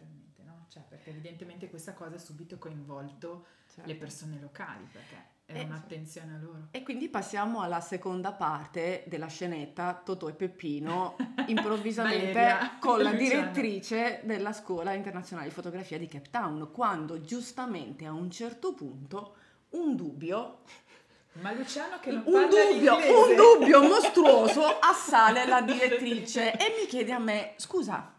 Cioè, 0.70 0.84
perché 0.88 1.10
evidentemente 1.12 1.70
questa 1.70 1.94
cosa 1.94 2.16
ha 2.16 2.20
subito 2.20 2.58
coinvolto 2.58 3.46
certo. 3.68 3.90
le 3.90 3.96
persone 3.96 4.40
locali, 4.40 4.88
perché 4.92 5.36
è 5.46 5.64
un'attenzione 5.64 6.36
a 6.36 6.38
loro. 6.38 6.68
E 6.72 6.84
quindi 6.84 7.08
passiamo 7.08 7.62
alla 7.62 7.80
seconda 7.80 8.34
parte 8.34 9.06
della 9.08 9.28
scenetta 9.28 9.94
Totò 10.04 10.28
e 10.28 10.34
Peppino, 10.34 11.16
improvvisamente 11.48 12.78
con 12.80 13.02
la 13.02 13.14
direttrice 13.14 14.22
della 14.24 14.52
Scuola 14.52 14.94
Internazionale 14.94 15.48
di 15.48 15.54
Fotografia 15.54 15.98
di 15.98 16.08
Cape 16.08 16.30
Town, 16.30 16.70
quando 16.72 17.22
giustamente 17.22 18.06
a 18.06 18.12
un 18.12 18.30
certo 18.30 18.74
punto 18.74 19.36
un 19.70 19.96
dubbio 19.96 20.60
ma 21.42 21.52
Luciano 21.52 22.00
che 22.00 22.12
non 22.12 22.24
un 22.26 22.50
dubbio, 22.50 22.96
un 22.96 23.36
dubbio 23.36 23.84
mostruoso 23.84 24.64
assale 24.82 25.46
la 25.46 25.62
direttrice 25.62 26.52
e 26.54 26.76
mi 26.80 26.88
chiede 26.88 27.12
a 27.12 27.20
me, 27.20 27.54
scusa, 27.58 28.12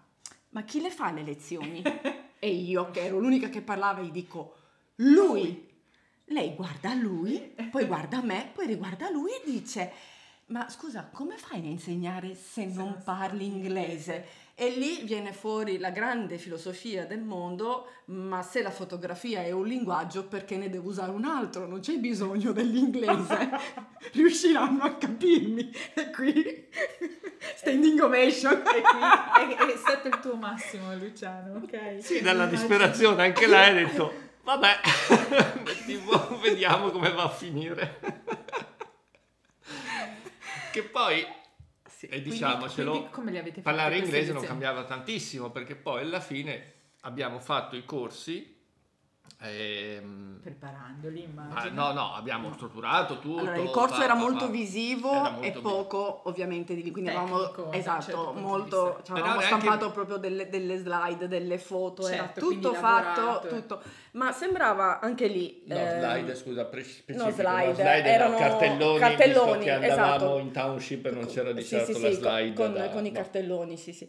ma 0.51 0.63
chi 0.63 0.81
le 0.81 0.91
fa 0.91 1.11
le 1.11 1.23
lezioni? 1.23 1.83
E 2.39 2.49
io, 2.49 2.91
che 2.91 3.05
ero 3.05 3.19
l'unica 3.19 3.49
che 3.49 3.63
parlava, 3.63 4.01
gli 4.01 4.11
dico, 4.11 4.55
lui. 4.97 5.67
Lei 6.31 6.55
guarda 6.55 6.93
lui, 6.93 7.55
poi 7.71 7.87
guarda 7.87 8.21
me, 8.21 8.51
poi 8.53 8.67
riguarda 8.67 9.11
lui 9.11 9.31
e 9.31 9.43
dice: 9.45 9.93
Ma 10.47 10.69
scusa, 10.69 11.09
come 11.11 11.39
fai 11.39 11.61
a 11.61 11.71
insegnare 11.71 12.35
se, 12.35 12.67
non 12.67 13.01
parli 13.03 13.47
inglese? 13.47 14.47
E 14.55 14.71
lì 14.71 15.05
viene 15.05 15.33
fuori 15.33 15.79
la 15.79 15.91
grande 15.91 16.37
filosofia 16.37 17.07
del 17.07 17.23
mondo, 17.23 17.91
ma 18.07 18.43
se 18.43 18.61
la 18.61 18.73
fotografia 18.73 19.43
è 19.43 19.53
un 19.53 19.67
linguaggio, 19.67 20.27
perché 20.27 20.57
ne 20.57 20.69
devo 20.69 20.89
usare 20.89 21.13
un 21.13 21.25
altro? 21.25 21.67
Non 21.67 21.81
c'è 21.81 21.97
bisogno 21.99 22.51
dell'inglese, 22.53 23.51
riusciranno 24.15 24.83
a 24.83 24.95
capirmi. 24.97 25.71
E 25.95 26.11
qui, 26.11 26.69
standing 27.57 28.01
ovation. 28.01 28.63
E 28.69 28.81
qui 28.81 29.55
è, 29.55 29.73
è 29.73 29.77
stato 29.77 30.09
il 30.09 30.19
tuo 30.21 30.37
massimo, 30.37 30.95
Luciano, 30.95 31.57
ok? 31.57 32.03
Sì, 32.03 32.21
dalla 32.21 32.47
disperazione, 32.47 33.25
anche 33.25 33.47
lei 33.47 33.71
ha 33.71 33.75
detto 33.75 34.27
Vabbè, 34.49 34.81
tipo, 35.85 36.39
vediamo 36.39 36.91
come 36.91 37.11
va 37.11 37.25
a 37.25 37.29
finire. 37.29 38.01
che 40.73 40.83
poi, 40.85 41.27
sì, 41.85 42.07
e 42.07 42.23
diciamocelo, 42.23 43.11
parlare 43.63 43.99
inglese 43.99 44.33
non 44.33 44.43
cambiava 44.43 44.85
tantissimo 44.85 45.51
perché 45.51 45.75
poi 45.75 46.01
alla 46.01 46.21
fine 46.21 46.73
abbiamo 47.03 47.41
fatto 47.41 47.77
i 47.77 47.85
corsi 47.85 48.58
Ehm, 49.41 50.41
Preparandoli, 50.43 51.23
immagino. 51.23 51.87
no, 51.87 51.93
no, 51.93 52.15
abbiamo 52.15 52.53
strutturato 52.53 53.19
tutto. 53.19 53.41
Allora, 53.41 53.57
il 53.59 53.71
corso 53.71 53.99
pa, 53.99 54.05
era, 54.05 54.15
molto 54.15 54.47
pa, 54.47 54.51
visivo 54.51 55.11
era 55.11 55.31
molto 55.31 55.47
e 55.47 55.61
poco, 55.61 56.23
ovviamente, 56.25 56.75
di 56.75 56.91
quindi 56.91 57.11
avevamo 57.11 57.73
esatto, 57.73 58.03
certo 58.03 58.33
molto, 58.33 59.01
cioè, 59.05 59.19
avevamo 59.19 59.41
stampato 59.41 59.85
anche... 59.85 59.95
proprio 59.95 60.17
delle, 60.17 60.49
delle, 60.49 60.79
slide, 60.79 61.29
delle 61.29 61.59
foto, 61.59 62.03
certo, 62.03 62.17
era 62.17 62.33
tutto 62.33 62.75
fatto, 62.75 63.47
tutto. 63.49 63.83
Ma 64.13 64.33
sembrava 64.33 65.01
anche 65.01 65.27
lì. 65.27 65.63
No, 65.67 65.77
eh, 65.77 65.99
slide, 65.99 66.35
scusa, 66.35 66.67
specifico. 66.67 67.25
No, 67.25 67.31
slide, 67.31 67.67
no, 67.67 67.75
slide 67.75 68.09
erano 68.09 68.37
cartelloni, 68.39 68.99
cartelloni 68.99 69.65
che 69.65 69.71
andavamo 69.71 70.15
esatto. 70.15 70.39
in 70.39 70.51
township 70.51 71.07
e 71.07 71.11
non 71.11 71.27
c'era 71.27 71.53
di 71.53 71.65
certo 71.65 71.95
sì, 71.95 72.01
la 72.01 72.09
sì, 72.09 72.15
slide. 72.15 72.55
Con, 72.55 72.73
da, 72.73 72.89
con 72.89 73.03
no. 73.03 73.07
i 73.07 73.13
cartelloni, 73.13 73.77
sì, 73.77 73.93
sì. 73.93 74.09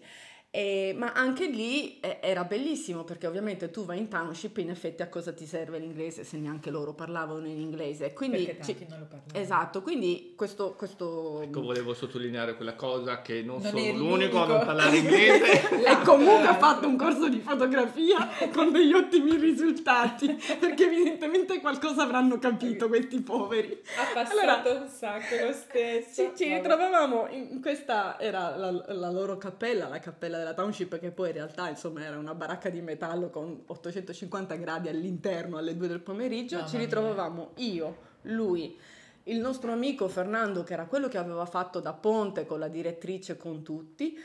E, 0.52 0.96
ma 0.98 1.12
anche 1.14 1.46
lì 1.46 2.00
eh, 2.00 2.18
era 2.22 2.44
bellissimo 2.44 3.04
perché 3.04 3.28
ovviamente 3.28 3.70
tu 3.70 3.86
vai 3.86 4.00
in 4.00 4.08
township 4.08 4.58
in 4.58 4.72
effetti 4.72 5.04
a 5.04 5.08
cosa 5.08 5.32
ti 5.32 5.46
serve 5.46 5.78
l'inglese 5.78 6.24
se 6.24 6.38
neanche 6.38 6.72
loro 6.72 6.96
parlavano 6.96 7.46
in 7.46 7.60
inglese? 7.60 8.14
Quindi 8.14 8.46
perché 8.46 8.58
tanti 8.58 8.78
ci, 8.80 8.86
non 8.90 9.00
lo 9.00 9.06
parlavano 9.06 9.40
esatto 9.40 9.84
quindi 9.84 10.34
questo, 10.36 10.74
questo 10.74 11.42
ecco 11.44 11.62
volevo 11.62 11.94
sottolineare 11.94 12.56
quella 12.56 12.74
cosa 12.74 13.22
che 13.22 13.44
non, 13.44 13.62
non 13.62 13.70
sono 13.70 13.92
l'unico 13.92 14.42
a 14.42 14.48
non 14.48 14.66
parlare 14.66 14.98
inglese. 14.98 15.78
E 15.90 16.02
comunque 16.04 16.48
ha 16.48 16.58
fatto 16.58 16.88
un 16.88 16.98
corso 16.98 17.30
di 17.30 17.40
fotografia 17.40 18.28
con 18.52 18.72
degli 18.72 18.94
ottimi 18.94 19.36
risultati 19.38 20.36
perché 20.60 20.86
evidentemente 20.86 21.60
qualcosa 21.60 22.04
avranno 22.04 22.40
capito 22.40 22.88
questi 22.88 23.22
poveri. 23.22 23.82
Ha 23.98 24.14
passato 24.14 24.40
allora, 24.40 24.82
un 24.82 24.88
sacco 24.88 25.36
lo 25.46 25.54
stesso. 25.54 26.24
ci, 26.24 26.32
ci 26.36 26.54
ritrovavamo 26.54 27.28
in 27.30 27.62
questa 27.62 28.20
era 28.20 28.56
la, 28.56 28.72
la 28.72 29.12
loro 29.12 29.38
cappella 29.38 29.88
la 29.88 30.00
cappella 30.00 30.39
della 30.40 30.54
township 30.54 31.00
che 31.00 31.12
poi 31.12 31.30
in 31.30 31.36
realtà 31.36 31.70
insomma 31.70 32.04
era 32.04 32.18
una 32.18 32.34
baracca 32.34 32.70
di 32.70 32.82
metallo 32.82 33.30
con 33.30 33.64
850 33.66 34.56
gradi 34.56 34.90
all'interno 34.90 35.58
alle 35.58 35.76
2 35.78 35.88
del 35.88 36.02
pomeriggio, 36.02 36.62
no, 36.62 36.68
ci 36.68 36.78
ritrovavamo 36.78 37.52
io, 37.58 37.98
lui, 38.24 38.78
il 39.24 39.40
nostro 39.40 39.72
amico 39.72 40.08
Fernando 40.08 40.64
che 40.64 40.74
era 40.74 40.86
quello 40.86 41.08
che 41.08 41.18
aveva 41.18 41.46
fatto 41.46 41.80
da 41.80 41.94
ponte 41.94 42.46
con 42.46 42.60
la 42.60 42.68
direttrice 42.68 43.38
con 43.38 43.62
tutti, 43.64 44.18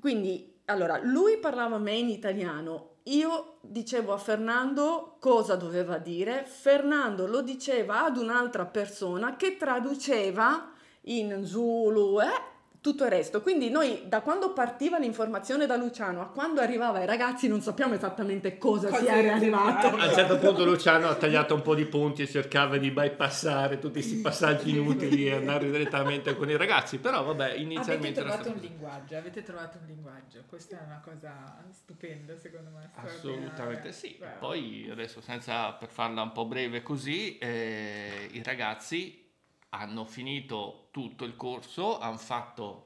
quindi 0.00 0.60
allora 0.66 1.00
lui 1.02 1.38
parlava 1.38 1.76
a 1.76 1.80
me 1.80 1.94
in 1.94 2.08
italiano, 2.08 2.96
io 3.04 3.56
dicevo 3.62 4.12
a 4.12 4.18
Fernando 4.18 5.16
cosa 5.18 5.56
doveva 5.56 5.98
dire, 5.98 6.44
Fernando 6.44 7.26
lo 7.26 7.40
diceva 7.40 8.04
ad 8.04 8.18
un'altra 8.18 8.66
persona 8.66 9.36
che 9.36 9.56
traduceva 9.56 10.72
in 11.02 11.44
Zulu, 11.44 12.20
eh? 12.20 12.56
Tutto 12.80 13.04
il 13.04 13.10
resto. 13.10 13.42
Quindi 13.42 13.70
noi 13.70 14.02
da 14.06 14.20
quando 14.20 14.52
partiva 14.52 14.98
l'informazione 14.98 15.66
da 15.66 15.76
Luciano 15.76 16.20
a 16.20 16.26
quando 16.26 16.60
arrivava 16.60 16.98
ai 16.98 17.06
ragazzi 17.06 17.48
non 17.48 17.60
sappiamo 17.60 17.94
esattamente 17.94 18.58
cosa, 18.58 18.88
cosa 18.88 19.02
sia 19.02 19.34
arrivato. 19.34 19.88
A 19.88 20.06
un 20.06 20.12
certo 20.12 20.38
punto 20.38 20.64
Luciano 20.64 21.08
ha 21.08 21.14
tagliato 21.14 21.54
un 21.54 21.62
po' 21.62 21.74
di 21.74 21.84
punti 21.86 22.22
e 22.22 22.26
cercava 22.26 22.76
di 22.76 22.90
bypassare 22.90 23.78
tutti 23.78 24.00
questi 24.00 24.16
passaggi 24.16 24.70
inutili 24.70 25.26
e 25.26 25.34
andare 25.34 25.70
direttamente 25.70 26.36
con 26.36 26.48
i 26.48 26.56
ragazzi, 26.56 26.98
però 26.98 27.24
vabbè, 27.24 27.54
inizialmente... 27.54 28.20
Avete 28.20 28.36
trovato 28.36 28.50
un 28.50 28.60
linguaggio, 28.60 29.16
avete 29.16 29.42
trovato 29.42 29.78
un 29.80 29.86
linguaggio, 29.86 30.42
questa 30.46 30.80
è 30.80 30.84
una 30.84 31.00
cosa 31.02 31.64
stupenda 31.70 32.36
secondo 32.36 32.70
me. 32.70 32.90
Assolutamente 32.94 33.92
sì. 33.92 34.16
Beh. 34.18 34.36
Poi 34.38 34.88
adesso 34.90 35.20
senza 35.20 35.72
per 35.72 35.88
farla 35.88 36.22
un 36.22 36.32
po' 36.32 36.46
breve 36.46 36.82
così, 36.82 37.38
eh, 37.38 38.28
i 38.32 38.42
ragazzi 38.42 39.26
hanno 39.70 40.04
finito 40.04 40.88
tutto 40.90 41.24
il 41.24 41.36
corso, 41.36 41.98
hanno 41.98 42.16
fatto 42.16 42.84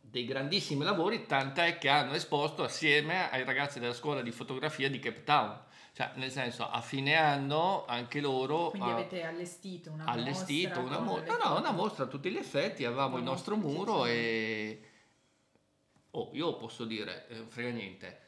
dei 0.00 0.24
grandissimi 0.24 0.84
lavori, 0.84 1.26
tant'è 1.26 1.78
che 1.78 1.88
hanno 1.88 2.12
esposto 2.12 2.62
assieme 2.62 3.30
ai 3.30 3.44
ragazzi 3.44 3.80
della 3.80 3.94
scuola 3.94 4.22
di 4.22 4.30
fotografia 4.30 4.88
di 4.88 5.00
Cape 5.00 5.24
Town. 5.24 5.62
Cioè, 5.92 6.12
nel 6.14 6.30
senso, 6.30 6.68
a 6.68 6.80
fine 6.80 7.14
anno 7.14 7.84
anche 7.86 8.20
loro... 8.20 8.70
Quindi 8.70 8.90
avete 8.90 9.22
allestito 9.22 9.92
una 9.92 10.06
allestito 10.06 10.80
mostra? 10.80 10.98
Una, 10.98 10.98
mo- 10.98 11.20
no, 11.20 11.36
no, 11.36 11.58
una 11.58 11.70
mostra 11.70 12.04
a 12.04 12.06
tutti 12.08 12.30
gli 12.30 12.36
effetti, 12.36 12.84
avevamo 12.84 13.16
il 13.16 13.22
nostro 13.22 13.56
muro 13.56 14.04
e... 14.04 14.88
Oh, 16.10 16.30
io 16.32 16.56
posso 16.56 16.84
dire, 16.84 17.28
eh, 17.28 17.44
frega 17.46 17.70
niente. 17.70 18.20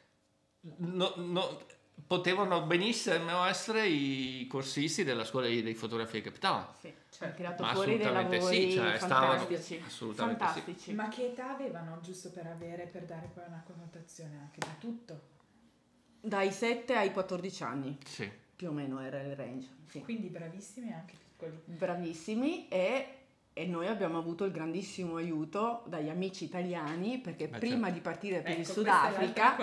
No, 0.77 1.13
no, 1.15 1.59
potevano 2.05 2.61
benissimo 2.63 3.45
essere 3.45 3.87
i 3.87 4.45
corsisti 4.47 5.03
della 5.03 5.23
scuola 5.23 5.47
di 5.47 5.73
fotografia 5.73 6.19
di 6.19 6.25
Cape 6.25 6.39
Town. 6.39 6.65
Sì, 6.79 6.93
cioè, 7.09 7.33
tirato 7.33 7.65
fuori 7.65 7.97
dei 7.97 8.11
lavori 8.11 8.41
sì, 8.41 8.71
cioè, 8.73 8.97
fantastici. 8.97 9.81
assolutamente 9.85 10.43
fantastici. 10.43 10.79
Sì. 10.79 10.93
Ma 10.93 11.09
che 11.09 11.27
età 11.27 11.53
avevano 11.53 11.99
giusto 12.01 12.29
per 12.29 12.47
avere, 12.47 12.85
per 12.85 13.05
dare 13.05 13.29
poi 13.33 13.43
una 13.47 13.63
connotazione 13.65 14.37
anche 14.39 14.59
da 14.59 14.75
tutto? 14.79 15.35
Dai 16.21 16.51
7 16.51 16.95
ai 16.95 17.11
14 17.11 17.63
anni. 17.63 17.97
Sì. 18.05 18.29
Più 18.55 18.69
o 18.69 18.71
meno 18.71 18.99
era 19.01 19.21
il 19.21 19.35
range. 19.35 19.67
Sì. 19.87 20.01
Quindi 20.01 20.27
bravissimi 20.27 20.91
anche 20.91 21.15
piccoli. 21.15 21.61
Bravissimi 21.65 22.67
e 22.67 23.16
e 23.57 23.65
noi 23.65 23.87
abbiamo 23.87 24.19
avuto 24.19 24.45
il 24.45 24.51
grandissimo 24.51 25.15
aiuto 25.15 25.81
dagli 25.87 26.09
amici 26.09 26.43
italiani 26.43 27.17
perché 27.17 27.47
Beh, 27.47 27.57
prima 27.57 27.87
certo. 27.87 27.93
di 27.93 27.99
partire 28.01 28.41
per 28.41 28.51
ecco, 28.51 28.59
il 28.59 28.65
Sudafrica 28.67 29.57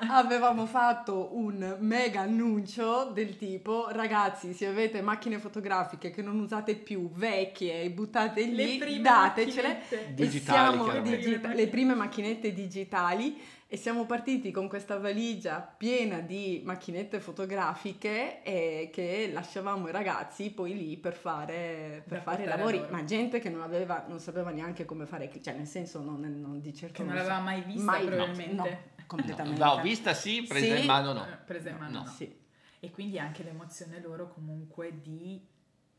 avevamo 0.08 0.64
fatto 0.64 1.28
un 1.32 1.76
mega 1.80 2.22
annuncio 2.22 3.10
del 3.12 3.36
tipo 3.36 3.88
ragazzi 3.90 4.54
se 4.54 4.66
avete 4.66 5.02
macchine 5.02 5.38
fotografiche 5.38 6.10
che 6.10 6.22
non 6.22 6.40
usate 6.40 6.74
più 6.74 7.10
vecchie 7.12 7.82
e 7.82 7.90
buttate 7.90 8.44
lì 8.44 8.78
datecele 9.02 9.82
digitali, 10.14 11.02
digita- 11.02 11.52
le 11.52 11.68
prime 11.68 11.94
macchinette 11.94 12.50
digitali 12.54 13.38
e 13.66 13.76
siamo 13.76 14.04
partiti 14.04 14.50
con 14.50 14.68
questa 14.68 14.98
valigia 14.98 15.60
piena 15.60 16.20
di 16.20 16.62
macchinette 16.64 17.18
fotografiche 17.18 18.42
e 18.42 18.90
che 18.92 19.30
lasciavamo 19.32 19.88
i 19.88 19.90
ragazzi 19.92 20.50
poi 20.50 20.76
lì 20.76 20.96
per 20.96 21.14
fare, 21.14 22.04
per 22.06 22.22
fare 22.22 22.44
lavori, 22.44 22.84
ma 22.90 23.04
gente 23.04 23.40
che 23.40 23.48
non, 23.48 23.62
aveva, 23.62 24.04
non 24.06 24.20
sapeva 24.20 24.50
neanche 24.50 24.84
come 24.84 25.06
fare, 25.06 25.30
cioè 25.42 25.54
nel 25.54 25.66
senso 25.66 26.00
non, 26.02 26.20
non 26.20 26.60
di 26.60 26.74
certo... 26.74 27.02
Che 27.02 27.04
non 27.04 27.14
l'aveva 27.16 27.40
mai 27.40 27.62
vista 27.62 27.90
mai, 27.90 28.06
probabilmente. 28.06 28.54
No, 28.54 28.64
no, 28.96 29.04
completamente. 29.06 29.64
No, 29.64 29.76
l'ho 29.76 29.82
vista 29.82 30.14
sì, 30.14 30.44
presa 30.46 30.74
sì, 30.74 30.80
in 30.80 30.86
mano 30.86 31.12
no. 31.12 31.24
Eh, 31.24 31.36
presa 31.44 31.70
in 31.70 31.76
mano 31.76 31.98
no. 32.00 32.06
Sì. 32.06 32.42
E 32.80 32.90
quindi 32.90 33.18
anche 33.18 33.42
l'emozione 33.42 33.98
loro 34.00 34.28
comunque 34.28 35.00
di 35.00 35.42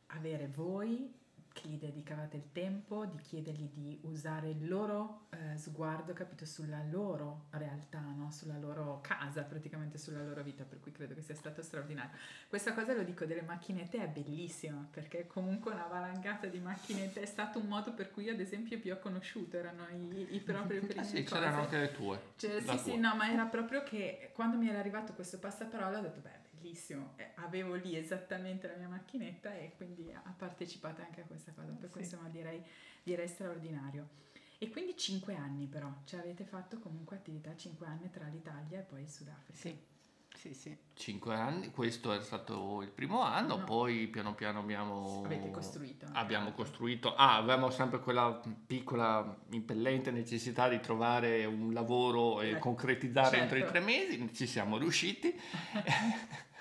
avere 0.08 0.48
voi 0.54 1.12
che 1.56 1.70
gli 1.70 1.78
dedicavate 1.78 2.36
il 2.36 2.52
tempo, 2.52 3.06
di 3.06 3.18
chiedergli 3.18 3.70
di 3.70 3.98
usare 4.02 4.50
il 4.50 4.68
loro 4.68 5.28
eh, 5.30 5.58
sguardo, 5.58 6.12
capito, 6.12 6.46
sulla 6.46 6.84
loro 6.84 7.46
realtà, 7.52 8.02
no? 8.02 8.30
sulla 8.30 8.58
loro 8.58 9.00
casa, 9.02 9.44
praticamente 9.44 9.98
sulla 9.98 10.22
loro 10.22 10.44
vita, 10.44 10.66
per 10.66 10.82
cui 10.82 10.92
credo 10.92 11.14
che 11.14 11.22
sia 11.22 11.34
stato 11.34 11.62
straordinario. 11.62 12.12
Questa 12.50 12.74
cosa, 12.74 12.94
lo 12.94 13.04
dico, 13.04 13.24
delle 13.24 13.42
macchinette 13.42 14.04
è 14.04 14.08
bellissima, 14.10 14.86
perché 14.92 15.28
comunque 15.28 15.72
una 15.72 15.86
valangata 15.86 16.48
di 16.48 16.60
macchinette 16.60 17.22
è 17.22 17.26
stato 17.26 17.60
un 17.60 17.68
modo 17.68 17.94
per 17.94 18.12
cui, 18.12 18.28
ad 18.28 18.42
esempio, 18.42 18.78
più 18.78 18.92
ho 18.92 19.00
conosciuto, 19.00 19.56
erano 19.56 19.88
i, 19.88 20.36
i 20.36 20.40
propri 20.42 20.80
primi 20.80 21.00
ah, 21.00 21.04
sì, 21.04 21.24
cose. 21.24 21.36
c'erano 21.36 21.62
anche 21.62 21.78
le 21.78 21.92
tue. 21.94 22.20
Cioè, 22.36 22.60
sì, 22.60 22.66
tua. 22.66 22.78
sì, 22.78 22.98
no, 22.98 23.16
ma 23.16 23.32
era 23.32 23.46
proprio 23.46 23.84
che 23.84 24.32
quando 24.34 24.58
mi 24.58 24.68
era 24.68 24.80
arrivato 24.80 25.14
questo 25.14 25.40
passaparola 25.40 26.00
ho 26.00 26.02
detto, 26.02 26.20
beh, 26.20 26.44
bellissimo, 26.66 27.14
eh, 27.18 27.32
avevo 27.36 27.76
lì 27.76 27.96
esattamente 27.96 28.68
la 28.68 28.76
mia 28.76 28.88
macchinetta 28.88 29.56
e 29.56 29.74
quindi 29.78 30.12
ha 30.12 30.34
partecipato 30.36 31.02
anche 31.02 31.22
a 31.22 31.24
questa 31.26 31.52
cosa, 31.52 31.72
per 31.72 31.90
sì. 31.90 31.94
questo 31.94 32.18
ma 32.20 32.28
direi, 32.28 32.62
direi 33.04 33.28
straordinario. 33.28 34.24
E 34.58 34.70
quindi 34.70 34.98
cinque 34.98 35.36
anni 35.36 35.68
però, 35.68 35.94
cioè 36.06 36.22
avete 36.22 36.44
fatto 36.44 36.80
comunque 36.80 37.18
attività 37.18 37.56
cinque 37.56 37.86
anni 37.86 38.10
tra 38.10 38.26
l'Italia 38.28 38.80
e 38.80 38.82
poi 38.82 39.02
il 39.02 39.10
Sudafrica. 39.10 39.60
Sì. 39.60 39.94
Sì, 40.36 40.54
sì. 40.54 40.78
Cinque 40.94 41.34
anni, 41.34 41.72
questo 41.72 42.12
è 42.12 42.22
stato 42.22 42.82
il 42.82 42.90
primo 42.90 43.22
anno, 43.22 43.56
no. 43.56 43.64
poi 43.64 44.06
piano 44.08 44.36
piano 44.36 44.60
abbiamo... 44.60 45.24
Avete 45.24 45.50
costruito. 45.50 46.08
Abbiamo 46.12 46.52
costruito, 46.52 47.16
ah, 47.16 47.38
avevamo 47.38 47.70
sempre 47.70 48.00
quella 48.00 48.42
piccola 48.68 49.38
impellente 49.52 50.12
necessità 50.12 50.68
di 50.68 50.80
trovare 50.82 51.46
un 51.46 51.72
lavoro 51.72 52.42
e 52.42 52.50
eh, 52.50 52.60
concretizzare 52.60 53.38
certo. 53.38 53.44
entro 53.44 53.58
i 53.58 53.62
certo. 53.62 53.78
tre 53.78 53.86
mesi, 53.86 54.34
ci 54.36 54.46
siamo 54.46 54.78
riusciti. 54.78 55.34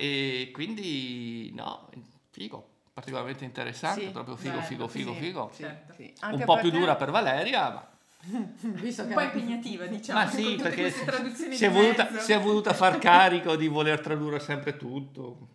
e 0.00 0.50
quindi 0.52 1.52
no, 1.54 1.88
figo, 2.30 2.66
particolarmente 2.94 3.44
interessante, 3.44 4.06
sì, 4.06 4.10
proprio 4.10 4.36
figo, 4.36 4.54
bello, 4.54 4.64
figo, 4.64 4.88
figo, 4.88 5.12
sì, 5.12 5.20
figo. 5.20 5.50
Certo. 5.54 5.92
Sì. 5.94 6.14
Un 6.22 6.42
po' 6.44 6.58
più 6.58 6.70
dura 6.70 6.96
per 6.96 7.10
Valeria, 7.10 7.70
ma... 7.70 7.88
Visto 8.60 9.02
un 9.02 9.12
po' 9.12 9.20
impegnativa 9.20 9.84
diciamo 9.88 10.18
ma 10.18 10.28
sì 10.28 10.58
perché 10.60 10.90
si 10.90 11.64
è, 11.64 11.70
voluta, 11.70 12.18
si 12.18 12.32
è 12.32 12.38
voluta 12.38 12.74
far 12.74 12.98
carico 12.98 13.56
di 13.56 13.66
voler 13.66 14.00
tradurre 14.00 14.40
sempre 14.40 14.76
tutto 14.76 15.48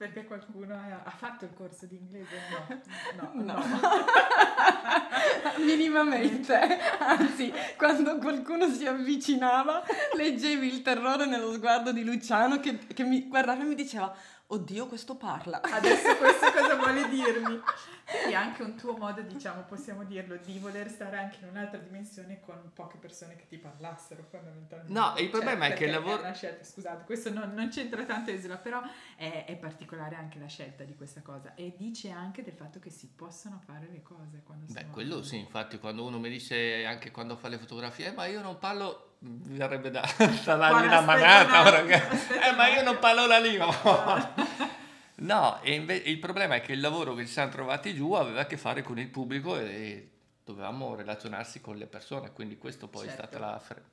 perché 0.00 0.24
qualcuno 0.24 0.80
ha 1.04 1.10
fatto 1.10 1.44
il 1.44 1.52
corso 1.52 1.84
di 1.84 1.96
inglese? 1.96 2.34
No, 3.20 3.30
no, 3.34 3.36
no. 3.42 3.52
no. 3.52 3.60
minimamente. 5.62 6.58
Anzi, 6.98 7.52
quando 7.76 8.16
qualcuno 8.16 8.66
si 8.70 8.86
avvicinava, 8.86 9.82
leggevi 10.16 10.68
il 10.68 10.80
terrore 10.80 11.26
nello 11.26 11.52
sguardo 11.52 11.92
di 11.92 12.02
Luciano 12.02 12.60
che, 12.60 12.78
che 12.78 13.04
mi 13.04 13.28
guardava 13.28 13.60
e 13.60 13.66
mi 13.66 13.74
diceva 13.74 14.10
oddio 14.52 14.86
questo 14.86 15.16
parla. 15.16 15.60
Adesso 15.62 16.16
questo 16.16 16.50
cosa 16.52 16.76
vuole 16.76 17.08
dirmi? 17.08 17.60
Quindi 18.10 18.34
anche 18.34 18.62
un 18.62 18.74
tuo 18.76 18.96
modo, 18.96 19.20
diciamo, 19.22 19.62
possiamo 19.62 20.04
dirlo, 20.04 20.36
di 20.36 20.58
voler 20.58 20.88
stare 20.88 21.18
anche 21.18 21.38
in 21.42 21.48
un'altra 21.48 21.78
dimensione 21.78 22.40
con 22.40 22.70
poche 22.74 22.98
persone 22.98 23.36
che 23.36 23.46
ti 23.46 23.56
parlassero 23.56 24.24
fondamentalmente. 24.28 24.92
No, 24.92 25.14
il 25.18 25.30
problema 25.30 25.66
cioè, 25.66 25.74
è 25.74 25.78
che 25.78 25.84
il 25.84 25.90
lavoro... 25.92 26.22
È 26.22 26.34
scelta, 26.34 26.64
scusate, 26.64 27.04
questo 27.04 27.32
non, 27.32 27.54
non 27.54 27.68
c'entra 27.68 28.04
tanto 28.04 28.30
Esila, 28.30 28.56
però 28.56 28.82
è, 29.16 29.44
è, 29.46 29.56
particolare 29.56 30.16
anche 30.16 30.38
la 30.38 30.48
scelta 30.48 30.82
di 30.84 30.96
questa 30.96 31.22
cosa 31.22 31.54
e 31.54 31.74
dice 31.76 32.10
anche 32.10 32.42
del 32.42 32.54
fatto 32.54 32.80
che 32.80 32.90
si 32.90 33.08
possono 33.14 33.60
fare 33.64 33.88
le 33.90 34.02
cose 34.02 34.42
quando 34.42 34.66
Beh, 34.72 34.86
quello 34.86 35.22
sì, 35.22 35.38
infatti 35.38 35.78
quando 35.78 36.04
uno 36.04 36.18
mi 36.18 36.30
dice 36.30 36.84
anche 36.84 37.10
quando 37.10 37.36
fa 37.36 37.48
le 37.48 37.58
fotografie, 37.58 38.08
eh, 38.08 38.12
ma 38.12 38.26
io 38.26 38.40
non 38.42 38.58
parlo 38.58 39.09
verrebbe 39.20 39.90
da, 39.90 40.00
da 40.44 40.56
dargli 40.56 40.86
una 40.86 41.00
manata, 41.00 41.84
eh, 41.84 42.52
ma 42.56 42.68
io 42.68 42.82
non 42.82 42.98
parlo 42.98 43.26
la 43.26 43.38
lingua. 43.38 44.34
no, 45.16 45.60
e 45.62 45.74
invece 45.74 46.08
il 46.08 46.18
problema 46.18 46.54
è 46.54 46.60
che 46.60 46.72
il 46.72 46.80
lavoro 46.80 47.14
che 47.14 47.26
ci 47.26 47.32
siamo 47.32 47.50
trovati 47.50 47.94
giù 47.94 48.12
aveva 48.12 48.40
a 48.40 48.46
che 48.46 48.56
fare 48.56 48.82
con 48.82 48.98
il 48.98 49.08
pubblico 49.08 49.58
e 49.58 50.08
dovevamo 50.42 50.94
relazionarsi 50.94 51.60
con 51.60 51.76
le 51.76 51.86
persone, 51.86 52.32
quindi 52.32 52.56
questo 52.56 52.88
poi 52.88 53.06
certo. 53.06 53.22
è 53.22 53.26
stata 53.26 53.38
la, 53.38 53.58
fre- 53.58 53.84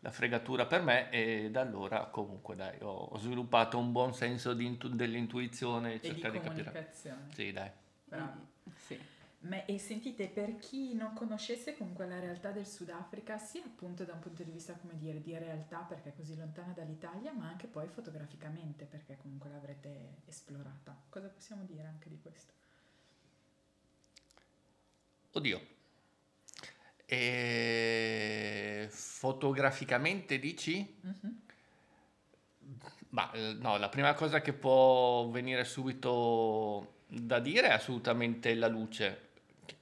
la, 0.00 0.10
fregatura 0.10 0.66
per 0.66 0.82
me 0.82 1.10
e 1.10 1.48
da 1.50 1.62
allora 1.62 2.06
comunque 2.06 2.54
dai, 2.54 2.78
ho, 2.80 3.08
ho 3.10 3.18
sviluppato 3.18 3.76
un 3.76 3.90
buon 3.90 4.14
senso 4.14 4.52
intu- 4.52 4.94
dell'intuizione 4.94 5.94
e 5.94 6.00
cercare 6.00 6.32
di, 6.32 6.38
di 6.38 6.44
capire. 6.44 6.92
Sì, 7.34 7.52
dai. 7.52 7.70
Bravo. 8.04 8.48
Sì. 8.86 8.98
Ma, 9.42 9.64
e 9.64 9.78
sentite, 9.78 10.28
per 10.28 10.58
chi 10.58 10.94
non 10.94 11.14
conoscesse 11.14 11.74
comunque 11.74 12.06
la 12.06 12.20
realtà 12.20 12.50
del 12.50 12.66
Sudafrica, 12.66 13.38
sia 13.38 13.62
appunto 13.64 14.04
da 14.04 14.12
un 14.12 14.18
punto 14.18 14.42
di 14.42 14.50
vista, 14.50 14.74
come 14.74 14.98
dire, 14.98 15.22
di 15.22 15.36
realtà, 15.38 15.78
perché 15.78 16.10
è 16.10 16.14
così 16.14 16.36
lontana 16.36 16.72
dall'Italia, 16.72 17.32
ma 17.32 17.48
anche 17.48 17.66
poi 17.66 17.88
fotograficamente, 17.88 18.84
perché 18.84 19.16
comunque 19.16 19.48
l'avrete 19.48 20.18
esplorata. 20.26 20.94
Cosa 21.08 21.28
possiamo 21.28 21.64
dire 21.64 21.84
anche 21.84 22.10
di 22.10 22.18
questo? 22.20 22.52
Oddio. 25.32 25.66
E... 27.06 28.88
Fotograficamente 28.90 30.38
dici? 30.38 31.00
Mm-hmm. 31.06 31.34
Ma 33.10 33.30
eh, 33.32 33.54
no, 33.54 33.78
la 33.78 33.88
prima 33.88 34.12
cosa 34.12 34.42
che 34.42 34.52
può 34.52 35.28
venire 35.30 35.64
subito 35.64 36.98
da 37.06 37.40
dire 37.40 37.68
è 37.68 37.72
assolutamente 37.72 38.54
la 38.54 38.68
luce 38.68 39.28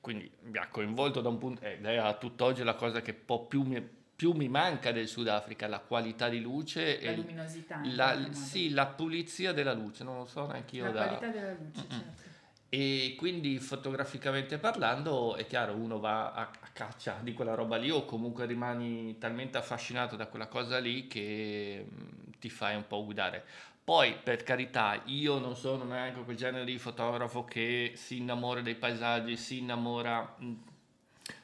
quindi 0.00 0.30
mi 0.42 0.58
ha 0.58 0.68
coinvolto 0.68 1.20
da 1.20 1.28
un 1.28 1.38
punto, 1.38 1.64
ed 1.64 1.84
è 1.84 1.96
a 1.96 2.14
tutt'oggi 2.14 2.62
la 2.62 2.74
cosa 2.74 3.00
che 3.00 3.14
po 3.14 3.46
più 3.46 3.62
mi, 3.62 3.80
più 4.14 4.32
mi 4.32 4.48
manca 4.48 4.92
del 4.92 5.08
Sudafrica, 5.08 5.66
la 5.68 5.80
qualità 5.80 6.28
di 6.28 6.40
luce 6.40 7.00
la 7.02 7.10
e 7.10 7.16
luminosità. 7.16 7.80
La, 7.84 8.28
sì, 8.32 8.70
la 8.70 8.86
pulizia 8.86 9.52
della 9.52 9.72
luce, 9.72 10.04
non 10.04 10.16
lo 10.16 10.26
so 10.26 10.46
neanche 10.46 10.76
io. 10.76 10.84
La 10.84 10.90
da... 10.90 11.06
qualità 11.06 11.28
della 11.28 11.52
luce, 11.52 11.80
mm-hmm. 11.80 12.00
certo. 12.00 12.26
E 12.70 13.14
quindi 13.16 13.58
fotograficamente 13.60 14.58
parlando 14.58 15.36
è 15.36 15.46
chiaro, 15.46 15.74
uno 15.74 15.98
va 15.98 16.32
a, 16.32 16.40
a, 16.42 16.68
caccia 16.74 17.18
di 17.22 17.32
quella 17.32 17.54
roba 17.54 17.76
lì 17.76 17.90
o 17.90 18.04
comunque 18.04 18.44
rimani 18.44 19.16
talmente 19.16 19.56
affascinato 19.56 20.16
da 20.16 20.26
quella 20.26 20.48
cosa 20.48 20.78
lì 20.78 21.06
che 21.06 21.86
mh, 21.88 21.94
mm, 21.94 22.32
ti 22.38 22.50
fai 22.50 22.76
un 22.76 22.86
po' 22.86 23.02
guidare. 23.04 23.44
Poi, 23.88 24.18
per 24.22 24.42
carità, 24.42 25.00
io 25.06 25.38
non 25.38 25.56
sono 25.56 25.84
neanche 25.84 26.22
quel 26.22 26.36
genere 26.36 26.66
di 26.66 26.76
fotografo 26.76 27.46
che 27.46 27.92
si 27.94 28.18
innamora 28.18 28.60
dei 28.60 28.74
paesaggi, 28.74 29.34
si 29.38 29.60
innamora... 29.60 30.36
Mm, 30.42 30.54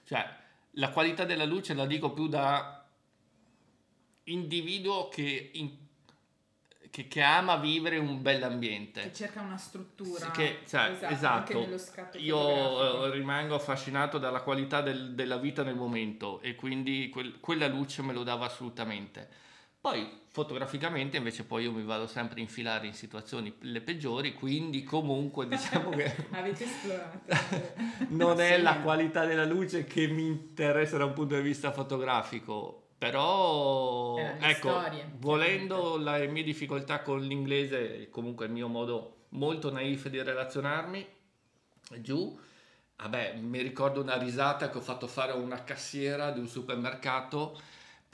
cioè, 0.05 0.29
la 0.73 0.91
qualità 0.91 1.25
della 1.25 1.47
luce 1.47 1.73
la 1.73 1.87
dico 1.87 2.13
più 2.13 2.29
da 2.29 2.85
individuo 4.25 5.09
che, 5.09 5.53
in, 5.55 5.71
che, 6.91 7.09
che 7.09 7.23
ama 7.23 7.57
vivere 7.57 7.97
un 7.97 8.21
bell'ambiente. 8.21 9.01
Che 9.05 9.15
cerca 9.15 9.41
una 9.41 9.57
struttura. 9.57 10.31
Che, 10.31 10.65
cioè, 10.69 10.99
esatto, 11.01 11.67
esatto. 11.67 12.19
io 12.19 13.07
eh, 13.07 13.11
rimango 13.13 13.55
affascinato 13.55 14.19
dalla 14.19 14.43
qualità 14.43 14.83
del, 14.83 15.15
della 15.15 15.39
vita 15.39 15.63
nel 15.63 15.77
momento 15.77 16.43
e 16.43 16.57
quindi 16.57 17.09
quel, 17.09 17.41
quella 17.41 17.69
luce 17.69 18.03
me 18.03 18.13
lo 18.13 18.23
dava 18.23 18.45
assolutamente 18.45 19.41
poi 19.85 20.23
fotograficamente 20.29 21.19
invece 21.19 21.45
poi 21.45 21.65
io 21.65 21.71
mi 21.71 21.83
vado 21.83 22.07
sempre 22.07 22.39
a 22.39 22.43
infilare 22.43 22.87
in 22.87 22.95
situazioni 22.95 23.55
le 23.61 23.83
peggiori, 23.83 24.33
quindi 24.33 24.83
comunque 24.83 25.45
diciamo 25.47 25.91
che 25.91 26.11
avete 26.31 26.65
esplorato. 26.65 27.19
non 28.09 28.41
è 28.41 28.57
la 28.57 28.79
qualità 28.79 29.27
della 29.27 29.45
luce 29.45 29.85
che 29.85 30.07
mi 30.07 30.25
interessa 30.25 30.97
da 30.97 31.05
un 31.05 31.13
punto 31.13 31.37
di 31.37 31.43
vista 31.43 31.71
fotografico, 31.71 32.93
però 32.97 34.17
ecco, 34.17 34.71
storie, 34.71 35.07
volendo 35.19 35.99
le 35.99 36.29
mie 36.29 36.45
difficoltà 36.45 37.03
con 37.03 37.21
l'inglese, 37.21 38.09
comunque 38.09 38.47
il 38.47 38.53
mio 38.53 38.69
modo 38.69 39.27
molto 39.31 39.71
naif 39.71 40.09
di 40.09 40.23
relazionarmi 40.23 41.07
giù. 41.99 42.41
Vabbè, 42.97 43.35
mi 43.37 43.61
ricordo 43.61 44.01
una 44.01 44.17
risata 44.17 44.71
che 44.71 44.79
ho 44.79 44.81
fatto 44.81 45.07
fare 45.07 45.33
a 45.33 45.35
una 45.35 45.63
cassiera 45.63 46.31
di 46.31 46.41
un 46.41 46.49
supermercato 46.49 47.61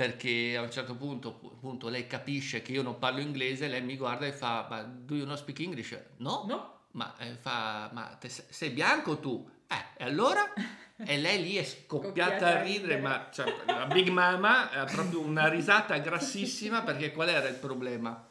perché 0.01 0.57
a 0.57 0.63
un 0.63 0.71
certo 0.71 0.95
punto 0.95 1.39
appunto, 1.45 1.91
lei 1.91 2.07
capisce 2.07 2.63
che 2.63 2.73
io 2.73 2.81
non 2.81 2.99
parlo 2.99 3.21
inglese, 3.21 3.69
lei 3.69 3.83
mi 3.83 3.99
guarda 3.99 4.25
e 4.25 4.33
fa, 4.33 4.67
ma 4.71 4.81
do 4.81 5.15
you 5.15 5.27
not 5.27 5.37
speak 5.37 5.61
English? 5.61 5.95
No, 6.17 6.45
no. 6.49 6.85
ma 6.93 7.15
eh, 7.19 7.37
fa, 7.39 7.91
ma 7.93 8.17
te, 8.19 8.31
sei 8.31 8.71
bianco 8.71 9.19
tu? 9.19 9.47
Eh, 9.67 9.99
e 9.99 10.05
allora? 10.05 10.55
e 10.97 11.19
lei 11.19 11.43
lì 11.43 11.57
è 11.57 11.65
scoppiata 11.65 12.47
a 12.47 12.63
ridere, 12.63 12.97
ma 12.97 13.29
cioè, 13.31 13.55
la 13.67 13.85
Big 13.89 14.09
Mama 14.09 14.71
ha 14.71 14.87
proprio 14.87 15.21
una 15.21 15.49
risata 15.49 15.99
grassissima 15.99 16.81
perché 16.83 17.13
qual 17.13 17.29
era 17.29 17.49
il 17.49 17.57
problema? 17.57 18.27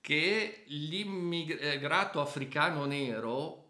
Che 0.00 0.64
l'immigrato 0.68 2.22
africano 2.22 2.86
nero 2.86 3.66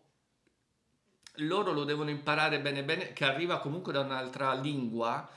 loro 1.39 1.73
lo 1.73 1.83
devono 1.83 2.11
imparare 2.11 2.61
bene 2.61 2.85
bene, 2.85 3.13
che 3.13 3.25
arriva 3.25 3.59
comunque 3.59 3.93
da 3.93 3.99
un'altra 3.99 4.55
lingua, 4.55 5.29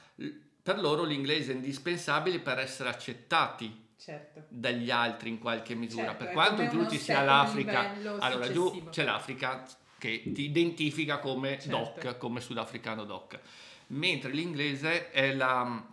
per 0.63 0.79
loro 0.79 1.03
l'inglese 1.03 1.51
è 1.51 1.55
indispensabile 1.55 2.39
per 2.39 2.57
essere 2.57 2.87
accettati 2.87 3.81
Certo. 3.97 4.45
dagli 4.47 4.89
altri 4.89 5.29
in 5.29 5.39
qualche 5.39 5.75
misura. 5.75 6.07
Certo, 6.07 6.23
per 6.23 6.33
quanto 6.33 6.67
giù 6.67 6.89
ci 6.89 6.97
sia 6.97 7.21
l'Africa, 7.21 7.93
allora 8.19 8.49
giù 8.49 8.87
c'è 8.89 9.03
l'Africa 9.03 9.65
che 9.97 10.31
ti 10.33 10.43
identifica 10.43 11.19
come 11.19 11.59
Certo. 11.59 11.99
doc, 12.01 12.17
come 12.17 12.41
sudafricano 12.41 13.03
doc, 13.03 13.39
mentre 13.87 14.31
l'inglese 14.31 15.11
è 15.11 15.33
la, 15.33 15.85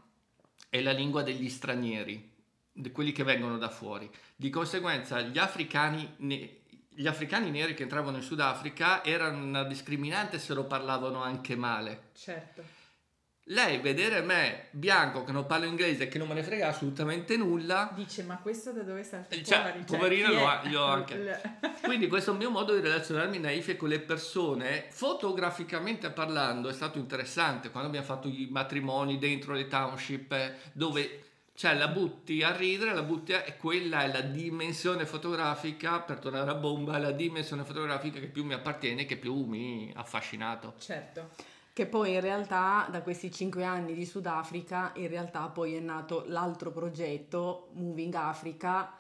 è 0.68 0.80
la 0.80 0.92
lingua 0.92 1.22
degli 1.22 1.48
stranieri, 1.48 2.32
di 2.72 2.90
quelli 2.92 3.12
che 3.12 3.24
vengono 3.24 3.58
da 3.58 3.68
fuori. 3.68 4.10
Di 4.34 4.50
conseguenza 4.50 5.20
gli 5.20 5.38
africani, 5.38 6.16
gli 6.88 7.06
africani 7.06 7.50
neri 7.50 7.74
che 7.74 7.82
entravano 7.82 8.16
in 8.16 8.22
Sudafrica 8.22 9.04
erano 9.04 9.44
una 9.44 9.64
discriminante 9.64 10.38
se 10.38 10.54
lo 10.54 10.64
parlavano 10.64 11.22
anche 11.22 11.56
male. 11.56 12.10
Certo. 12.14 12.78
Lei 13.50 13.78
vedere 13.78 14.20
me 14.20 14.66
bianco 14.70 15.24
che 15.24 15.32
non 15.32 15.44
parlo 15.44 15.66
inglese 15.66 16.04
e 16.04 16.08
che 16.08 16.18
non 16.18 16.28
me 16.28 16.34
ne 16.34 16.42
frega 16.44 16.68
assolutamente 16.68 17.36
nulla, 17.36 17.90
Dice, 17.94 18.22
ma 18.22 18.38
questo 18.38 18.70
da 18.70 18.82
dove 18.82 19.02
salta 19.02 19.34
Cioè, 19.34 19.42
fuori? 19.42 19.84
poverino, 19.84 20.28
chi 20.28 20.34
lo 20.34 20.40
è? 20.40 20.44
ha- 20.44 20.62
io 20.68 20.84
anche. 20.84 21.40
Quindi 21.82 22.06
questo 22.06 22.32
mio 22.32 22.50
modo 22.50 22.74
di 22.74 22.80
relazionarmi 22.80 23.38
naif 23.40 23.74
con 23.76 23.88
le 23.88 23.98
persone, 23.98 24.86
fotograficamente 24.90 26.10
parlando, 26.10 26.68
è 26.68 26.72
stato 26.72 26.98
interessante 26.98 27.70
quando 27.70 27.88
abbiamo 27.88 28.06
fatto 28.06 28.28
i 28.28 28.46
matrimoni 28.50 29.18
dentro 29.18 29.54
le 29.54 29.66
township 29.66 30.30
eh, 30.32 30.54
dove 30.72 31.24
cioè 31.54 31.74
la 31.74 31.88
butti 31.88 32.42
a 32.44 32.54
ridere, 32.56 32.94
la 32.94 33.02
butti 33.02 33.32
a... 33.32 33.44
e 33.44 33.56
quella 33.56 34.04
è 34.04 34.12
la 34.12 34.20
dimensione 34.22 35.04
fotografica, 35.06 35.98
per 36.00 36.18
tornare 36.20 36.48
a 36.50 36.54
bomba, 36.54 36.96
è 36.96 37.00
la 37.00 37.10
dimensione 37.10 37.64
fotografica 37.64 38.20
che 38.20 38.28
più 38.28 38.44
mi 38.44 38.54
appartiene, 38.54 39.04
che 39.04 39.16
più 39.16 39.44
mi 39.44 39.92
ha 39.94 40.00
affascinato. 40.00 40.74
Certo. 40.78 41.30
Che 41.80 41.86
poi 41.86 42.12
in 42.12 42.20
realtà 42.20 42.86
da 42.90 43.00
questi 43.00 43.32
cinque 43.32 43.64
anni 43.64 43.94
di 43.94 44.04
Sudafrica 44.04 44.92
in 44.96 45.08
realtà 45.08 45.48
poi 45.48 45.76
è 45.76 45.80
nato 45.80 46.24
l'altro 46.26 46.70
progetto 46.70 47.70
Moving 47.72 48.12
Africa 48.12 48.92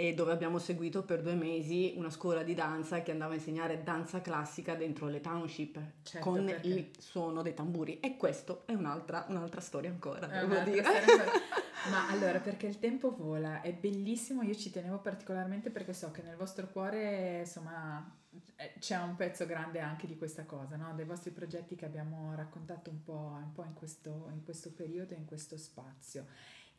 e 0.00 0.14
dove 0.14 0.30
abbiamo 0.30 0.60
seguito 0.60 1.02
per 1.02 1.22
due 1.22 1.34
mesi 1.34 1.94
una 1.96 2.08
scuola 2.08 2.44
di 2.44 2.54
danza 2.54 3.02
che 3.02 3.10
andava 3.10 3.32
a 3.32 3.34
insegnare 3.34 3.82
danza 3.82 4.20
classica 4.20 4.76
dentro 4.76 5.08
le 5.08 5.20
township 5.20 5.76
Certo, 6.04 6.30
con 6.30 6.44
perché- 6.44 6.68
il 6.68 6.90
suono 6.96 7.42
dei 7.42 7.52
tamburi 7.52 7.98
e 7.98 8.16
questo 8.16 8.62
è 8.66 8.74
un'altra, 8.74 9.26
un'altra 9.28 9.60
storia 9.60 9.90
ancora 9.90 10.30
È 10.30 10.46
devo 10.46 10.60
dire 10.70 10.84
ancora. 10.84 11.24
Ma 11.90 12.08
allora, 12.10 12.38
perché 12.38 12.66
il 12.66 12.78
tempo 12.78 13.14
vola, 13.16 13.60
è 13.60 13.72
bellissimo, 13.72 14.42
io 14.42 14.54
ci 14.54 14.70
tenevo 14.70 14.98
particolarmente 14.98 15.70
perché 15.70 15.92
so 15.92 16.12
che 16.12 16.22
nel 16.22 16.36
vostro 16.36 16.68
cuore, 16.68 17.40
insomma, 17.40 18.16
eh, 18.56 18.74
c'è 18.78 18.96
un 18.98 19.16
pezzo 19.16 19.46
grande 19.46 19.80
anche 19.80 20.06
di 20.06 20.16
questa 20.16 20.44
cosa, 20.44 20.76
no? 20.76 20.92
Dei 20.94 21.04
vostri 21.04 21.30
progetti 21.30 21.76
che 21.76 21.86
abbiamo 21.86 22.34
raccontato 22.34 22.90
un 22.90 23.02
po', 23.02 23.38
un 23.42 23.52
po' 23.52 23.64
in, 23.64 23.74
questo, 23.74 24.28
in 24.32 24.44
questo 24.44 24.70
periodo, 24.72 25.14
in 25.14 25.24
questo 25.24 25.56
spazio. 25.56 26.26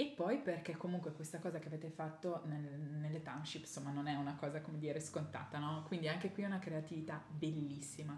E 0.01 0.05
poi 0.15 0.37
perché 0.37 0.77
comunque 0.77 1.11
questa 1.11 1.39
cosa 1.39 1.59
che 1.59 1.67
avete 1.67 1.89
fatto 1.89 2.43
nel- 2.45 2.79
nelle 3.01 3.21
township, 3.21 3.63
insomma, 3.63 3.91
non 3.91 4.07
è 4.07 4.15
una 4.15 4.35
cosa, 4.35 4.61
come 4.61 4.79
dire, 4.79 5.01
scontata, 5.01 5.57
no? 5.59 5.83
Quindi 5.87 6.07
anche 6.07 6.31
qui 6.31 6.43
è 6.43 6.45
una 6.45 6.59
creatività 6.59 7.21
bellissima. 7.27 8.17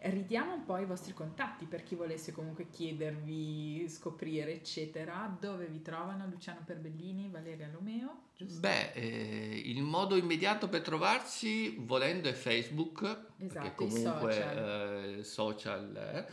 Ridiamo 0.00 0.54
un 0.54 0.64
po' 0.64 0.78
i 0.78 0.86
vostri 0.86 1.12
contatti 1.12 1.66
per 1.66 1.82
chi 1.82 1.96
volesse 1.96 2.32
comunque 2.32 2.70
chiedervi, 2.70 3.86
scoprire, 3.90 4.52
eccetera. 4.54 5.36
Dove 5.38 5.66
vi 5.66 5.82
trovano 5.82 6.26
Luciano 6.28 6.60
Perbellini, 6.64 7.28
Valeria 7.28 7.68
Lomeo, 7.70 8.28
giusto? 8.34 8.60
Beh, 8.60 8.92
eh, 8.92 9.62
il 9.66 9.82
modo 9.82 10.16
immediato 10.16 10.68
per 10.68 10.80
trovarci, 10.80 11.74
volendo, 11.80 12.28
è 12.28 12.32
Facebook, 12.32 13.02
Esatto, 13.38 13.58
perché 13.60 13.84
i 13.84 13.90
comunque 13.90 14.32
social. 14.32 15.14
eh, 15.18 15.24
social, 15.24 15.96
eh. 15.96 16.32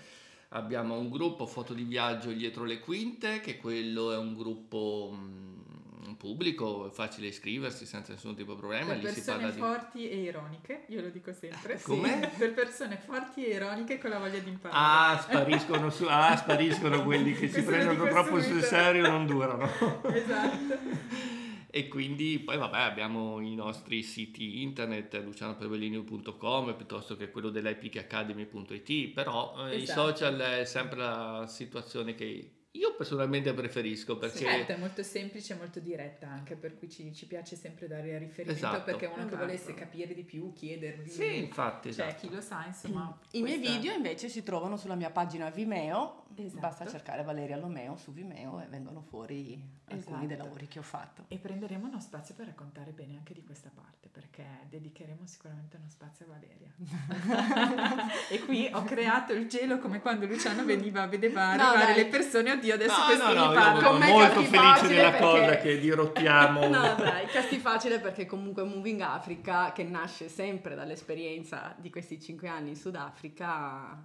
Abbiamo 0.56 0.98
un 0.98 1.10
gruppo 1.10 1.46
foto 1.46 1.74
di 1.74 1.84
viaggio 1.84 2.32
dietro 2.32 2.64
le 2.64 2.80
quinte, 2.80 3.42
che 3.42 3.58
quello 3.58 4.14
è 4.14 4.18
un 4.18 4.36
gruppo 4.36 5.14
mm, 5.14 6.14
pubblico, 6.14 6.88
è 6.88 6.92
facile 6.92 7.28
iscriversi 7.28 7.86
senza 7.86 8.14
nessun 8.14 8.36
tipo 8.36 8.54
di 8.54 8.60
problema, 8.60 8.94
per 8.94 9.04
lì 9.04 9.08
si 9.10 9.22
persone 9.22 9.52
di... 9.52 9.60
forti 9.60 10.10
e 10.10 10.16
ironiche, 10.22 10.86
io 10.88 11.02
lo 11.02 11.10
dico 11.10 11.34
sempre. 11.34 11.80
Come? 11.84 12.32
Per 12.38 12.54
persone 12.54 12.98
forti 12.98 13.46
e 13.46 13.56
ironiche 13.56 13.98
con 13.98 14.10
la 14.12 14.20
voglia 14.20 14.40
di 14.40 14.50
imparare. 14.50 15.14
Ah, 15.14 15.20
spariscono, 15.22 15.90
su- 15.90 16.08
ah, 16.08 16.36
spariscono 16.38 17.04
quelli 17.04 17.34
che 17.34 17.50
si 17.52 17.62
prendono 17.62 18.08
troppo 18.08 18.42
sul 18.42 18.64
serio 18.64 19.06
e 19.06 19.10
non 19.10 19.26
durano. 19.26 19.70
Esatto. 20.16 21.35
E 21.78 21.90
quindi 21.90 22.40
poi 22.40 22.58
vabbè 22.58 22.78
abbiamo 22.80 23.42
i 23.42 23.54
nostri 23.54 24.02
siti 24.02 24.62
internet 24.62 25.14
lucianoperbellini.com 25.22 26.74
piuttosto 26.74 27.18
che 27.18 27.30
quello 27.32 27.50
dell'epicacademy.it 27.50 29.10
però 29.14 29.68
eh, 29.68 29.80
i 29.80 29.82
Esatto. 29.82 30.08
social 30.16 30.38
è 30.40 30.64
sempre 30.64 31.00
la 31.00 31.46
situazione 31.50 32.16
che 32.16 32.65
io 32.76 32.94
personalmente 32.96 33.54
preferisco 33.54 34.18
perché 34.18 34.40
Certo, 34.40 34.72
è 34.74 34.78
molto 34.78 35.02
semplice 35.04 35.54
e 35.54 35.58
molto 35.58 35.80
diretta 35.80 36.28
anche, 36.28 36.56
per 36.56 36.78
cui 36.78 36.90
ci, 36.90 37.14
ci 37.14 37.26
piace 37.26 37.56
sempre 37.56 37.88
dare 37.88 38.18
riferimento 38.18 38.52
Esatto. 38.66 38.84
perché 38.84 39.06
uno 39.06 39.16
che 39.16 39.22
Esatto. 39.28 39.38
volesse 39.46 39.74
capire 39.74 40.14
di 40.14 40.24
più, 40.24 40.52
chiedervi. 40.54 41.10
sì 41.10 41.38
infatti 41.38 41.94
Cioè, 41.94 42.08
esatto. 42.08 42.28
chi 42.28 42.34
lo 42.34 42.42
sa, 42.42 42.66
insomma. 42.66 43.18
i 43.32 43.42
miei 43.42 43.58
questa- 43.60 43.78
video 43.78 43.94
invece 43.94 44.30
si 44.30 44.44
trovano 44.44 44.78
sulla 44.78 44.96
mia 44.96 45.10
pagina 45.10 45.50
Vimeo 45.50 46.24
Esatto. 46.38 46.60
basta 46.60 46.86
cercare 46.88 47.24
Valeria 47.24 47.56
Lomeo 47.56 47.96
su 47.96 48.12
Vimeo 48.12 48.60
e 48.62 48.66
vengono 48.68 49.02
fuori 49.02 49.58
alcuni 49.88 50.26
dei 50.28 50.36
Esatto. 50.36 50.44
lavori 50.50 50.68
che 50.68 50.80
ho 50.80 50.84
fatto 50.84 51.24
E 51.30 51.38
prenderemo 51.38 51.88
uno 51.88 52.02
spazio 52.02 52.36
per 52.36 52.48
raccontare 52.48 52.92
bene 52.92 53.16
anche 53.16 53.34
di 53.34 53.42
questa 53.44 53.72
parte, 53.74 54.10
perché 54.12 54.44
dedicheremo 54.70 55.22
sicuramente 55.26 55.78
uno 55.78 55.88
spazio 55.88 56.26
a 56.26 56.30
Valeria. 56.30 56.74
e 58.30 58.40
qui 58.44 58.70
ho 58.74 58.84
creato 58.84 59.32
il 59.34 59.48
gelo 59.48 59.80
come 59.80 60.02
quando 60.02 60.26
Luciano 60.26 60.66
veniva, 60.66 61.06
vedeva 61.08 61.56
No, 61.56 61.64
arrivare 61.64 61.94
dai. 61.94 62.04
le 62.04 62.10
persone, 62.10 62.52
oddio 62.52 62.65
adesso 62.72 62.98
No, 63.00 63.06
questi 63.06 63.24
no, 63.26 63.34
no, 63.34 63.40
mi 63.40 63.46
io 63.48 63.54
parlano. 63.54 63.80
sono 63.80 63.98
molto 64.06 64.42
felice 64.44 64.88
della 64.88 65.10
perché- 65.12 65.20
cosa 65.26 65.58
che 65.58 65.80
dirottiamo. 65.80 66.68
No, 66.76 66.96
dai, 66.98 67.26
casti 67.28 67.58
facile 67.58 68.00
perché 68.00 68.26
comunque 68.26 68.64
Moving 68.64 69.02
Africa, 69.02 69.72
che 69.74 69.84
nasce 69.84 70.28
sempre 70.30 70.76
dall'esperienza 70.76 71.74
di 71.78 71.90
questi 71.90 72.20
cinque 72.22 72.48
anni 72.48 72.70
in 72.70 72.76
Sudafrica, 72.76 73.98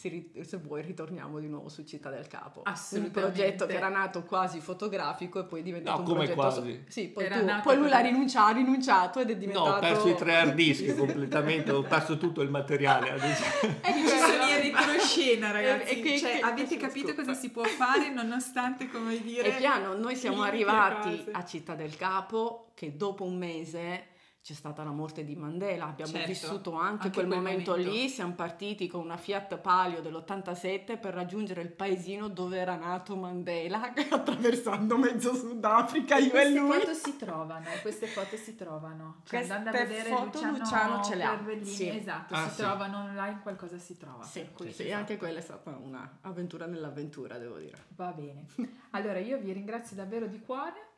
si 0.00 0.32
se 0.42 0.56
vuoi 0.56 0.80
ritorniamo 0.80 1.38
di 1.40 1.46
nuovo 1.46 1.68
su 1.68 1.84
Città 1.84 2.08
del 2.08 2.26
Capo. 2.26 2.60
Un 2.64 2.72
Assolutamente. 2.72 3.20
progetto 3.20 3.66
che 3.66 3.74
era 3.74 3.88
nato 3.90 4.22
quasi 4.22 4.60
fotografico 4.60 5.40
e 5.40 5.44
poi 5.44 5.60
è 5.60 5.62
diventato 5.62 5.96
No, 5.96 6.02
un 6.02 6.08
come 6.14 6.24
progetto... 6.26 6.40
quasi. 6.40 6.84
Sì, 6.88 7.08
poi, 7.08 7.28
tu- 7.28 7.60
poi 7.62 7.76
lui 7.76 7.88
l'ha 7.90 7.98
rinunciato, 8.00 8.48
ha 8.48 8.52
rinunciato 8.52 9.20
ed 9.20 9.28
è 9.28 9.32
No, 9.34 9.38
diventato... 9.38 9.68
ho 9.70 9.78
perso 9.78 10.08
i 10.08 10.14
tre 10.16 10.36
hard 10.36 10.54
disk 10.54 10.94
completamente, 10.96 11.70
ho 11.72 11.82
perso 11.82 12.16
tutto 12.16 12.40
il 12.40 12.48
materiale. 12.50 13.10
adesso. 13.10 13.42
E 13.82 13.92
Ci 13.92 14.06
sono 14.06 14.44
in 14.48 14.60
retroscena, 14.62 15.50
ragazzi. 15.50 15.98
E 15.98 16.00
che- 16.00 16.18
Cioè, 16.18 16.32
che- 16.38 16.40
avete 16.40 16.76
capito 16.78 17.08
scusa. 17.08 17.22
cosa 17.22 17.34
si 17.34 17.50
può 17.50 17.62
fare 17.64 18.08
nonostante, 18.10 18.88
come 18.88 19.20
dire... 19.20 19.54
E 19.54 19.58
piano, 19.58 19.94
noi 19.94 20.16
siamo 20.16 20.42
arrivati 20.42 21.26
a 21.32 21.44
Città 21.44 21.74
del 21.74 21.94
Capo 21.96 22.70
che 22.74 22.96
dopo 22.96 23.24
un 23.24 23.36
mese 23.36 24.06
c'è 24.42 24.54
stata 24.54 24.82
la 24.82 24.90
morte 24.90 25.22
di 25.22 25.36
Mandela, 25.36 25.86
abbiamo 25.86 26.12
Certo, 26.12 26.28
vissuto 26.28 26.72
anche, 26.72 27.04
anche 27.04 27.10
quel, 27.10 27.26
quel 27.26 27.38
momento, 27.38 27.70
momento. 27.72 27.90
lì, 27.90 28.08
siamo 28.08 28.32
partiti 28.32 28.86
con 28.88 29.02
una 29.02 29.18
Fiat 29.18 29.58
Palio 29.58 30.00
dell'87 30.00 30.98
per 30.98 31.12
raggiungere 31.12 31.60
il 31.60 31.70
paesino 31.70 32.28
dove 32.28 32.56
era 32.58 32.74
nato 32.76 33.16
Mandela, 33.16 33.92
attraversando 34.10 34.96
mezzo 34.96 35.34
Sudafrica, 35.34 36.16
io 36.16 36.26
e 36.28 36.30
queste 36.30 36.58
lui. 36.58 36.78
foto 36.78 36.94
si 36.94 37.16
trovano, 37.18 37.66
queste 37.82 38.06
foto 38.06 38.36
si 38.36 38.56
trovano. 38.56 39.20
Cioè, 39.24 39.36
Queste 39.38 39.52
andando 39.52 39.76
a 39.78 39.84
vedere 39.84 40.08
foto 40.08 40.24
Luciano, 40.38 40.56
Luciano 40.56 41.04
ce 41.04 41.14
le 41.16 41.24
ha, 41.24 41.40
sì. 41.62 41.88
esatto, 41.88 42.34
Ah, 42.34 42.48
si 42.48 42.54
sì. 42.54 42.60
trovano 42.62 42.98
online, 43.04 43.40
qualcosa 43.42 43.76
si 43.78 43.96
trova. 43.98 44.22
Sì, 44.24 44.48
cui, 44.54 44.72
sì, 44.72 44.84
esatto. 44.84 44.98
anche 44.98 45.16
quella 45.18 45.38
è 45.38 45.42
stata 45.42 45.70
un'avventura 45.70 46.64
nell'avventura, 46.64 47.36
devo 47.36 47.58
dire. 47.58 47.76
Va 47.94 48.10
bene. 48.12 48.46
Allora 48.92 49.18
io 49.18 49.38
vi 49.38 49.52
ringrazio 49.52 49.94
davvero 49.96 50.26
di 50.26 50.40
cuore. 50.40 50.88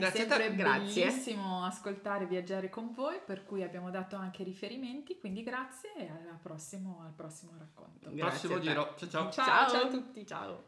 Grazie 0.00 0.22
a 0.22 0.26
te. 0.26 0.34
sempre 0.42 0.56
Grazie. 0.56 1.04
bellissimo 1.04 1.64
ascoltare 1.64 2.24
e 2.24 2.26
viaggiare 2.26 2.68
con 2.68 2.92
voi, 2.92 3.18
per 3.24 3.44
cui 3.44 3.62
abbiamo 3.62 3.90
dato 3.90 4.16
anche 4.16 4.42
riferimenti, 4.42 5.18
quindi 5.18 5.42
grazie 5.42 5.92
e 5.96 6.08
alla 6.08 6.38
prossimo- 6.40 7.02
al 7.04 7.12
prossimo 7.12 7.52
racconto. 7.58 8.10
Grazie 8.12 8.48
Prossimo 8.48 8.58
giro, 8.60 8.94
ciao 8.96 9.08
ciao. 9.08 9.30
ciao, 9.30 9.68
ciao 9.70 9.82
a 9.82 9.88
tutti. 9.88 10.26
Ciao. 10.26 10.64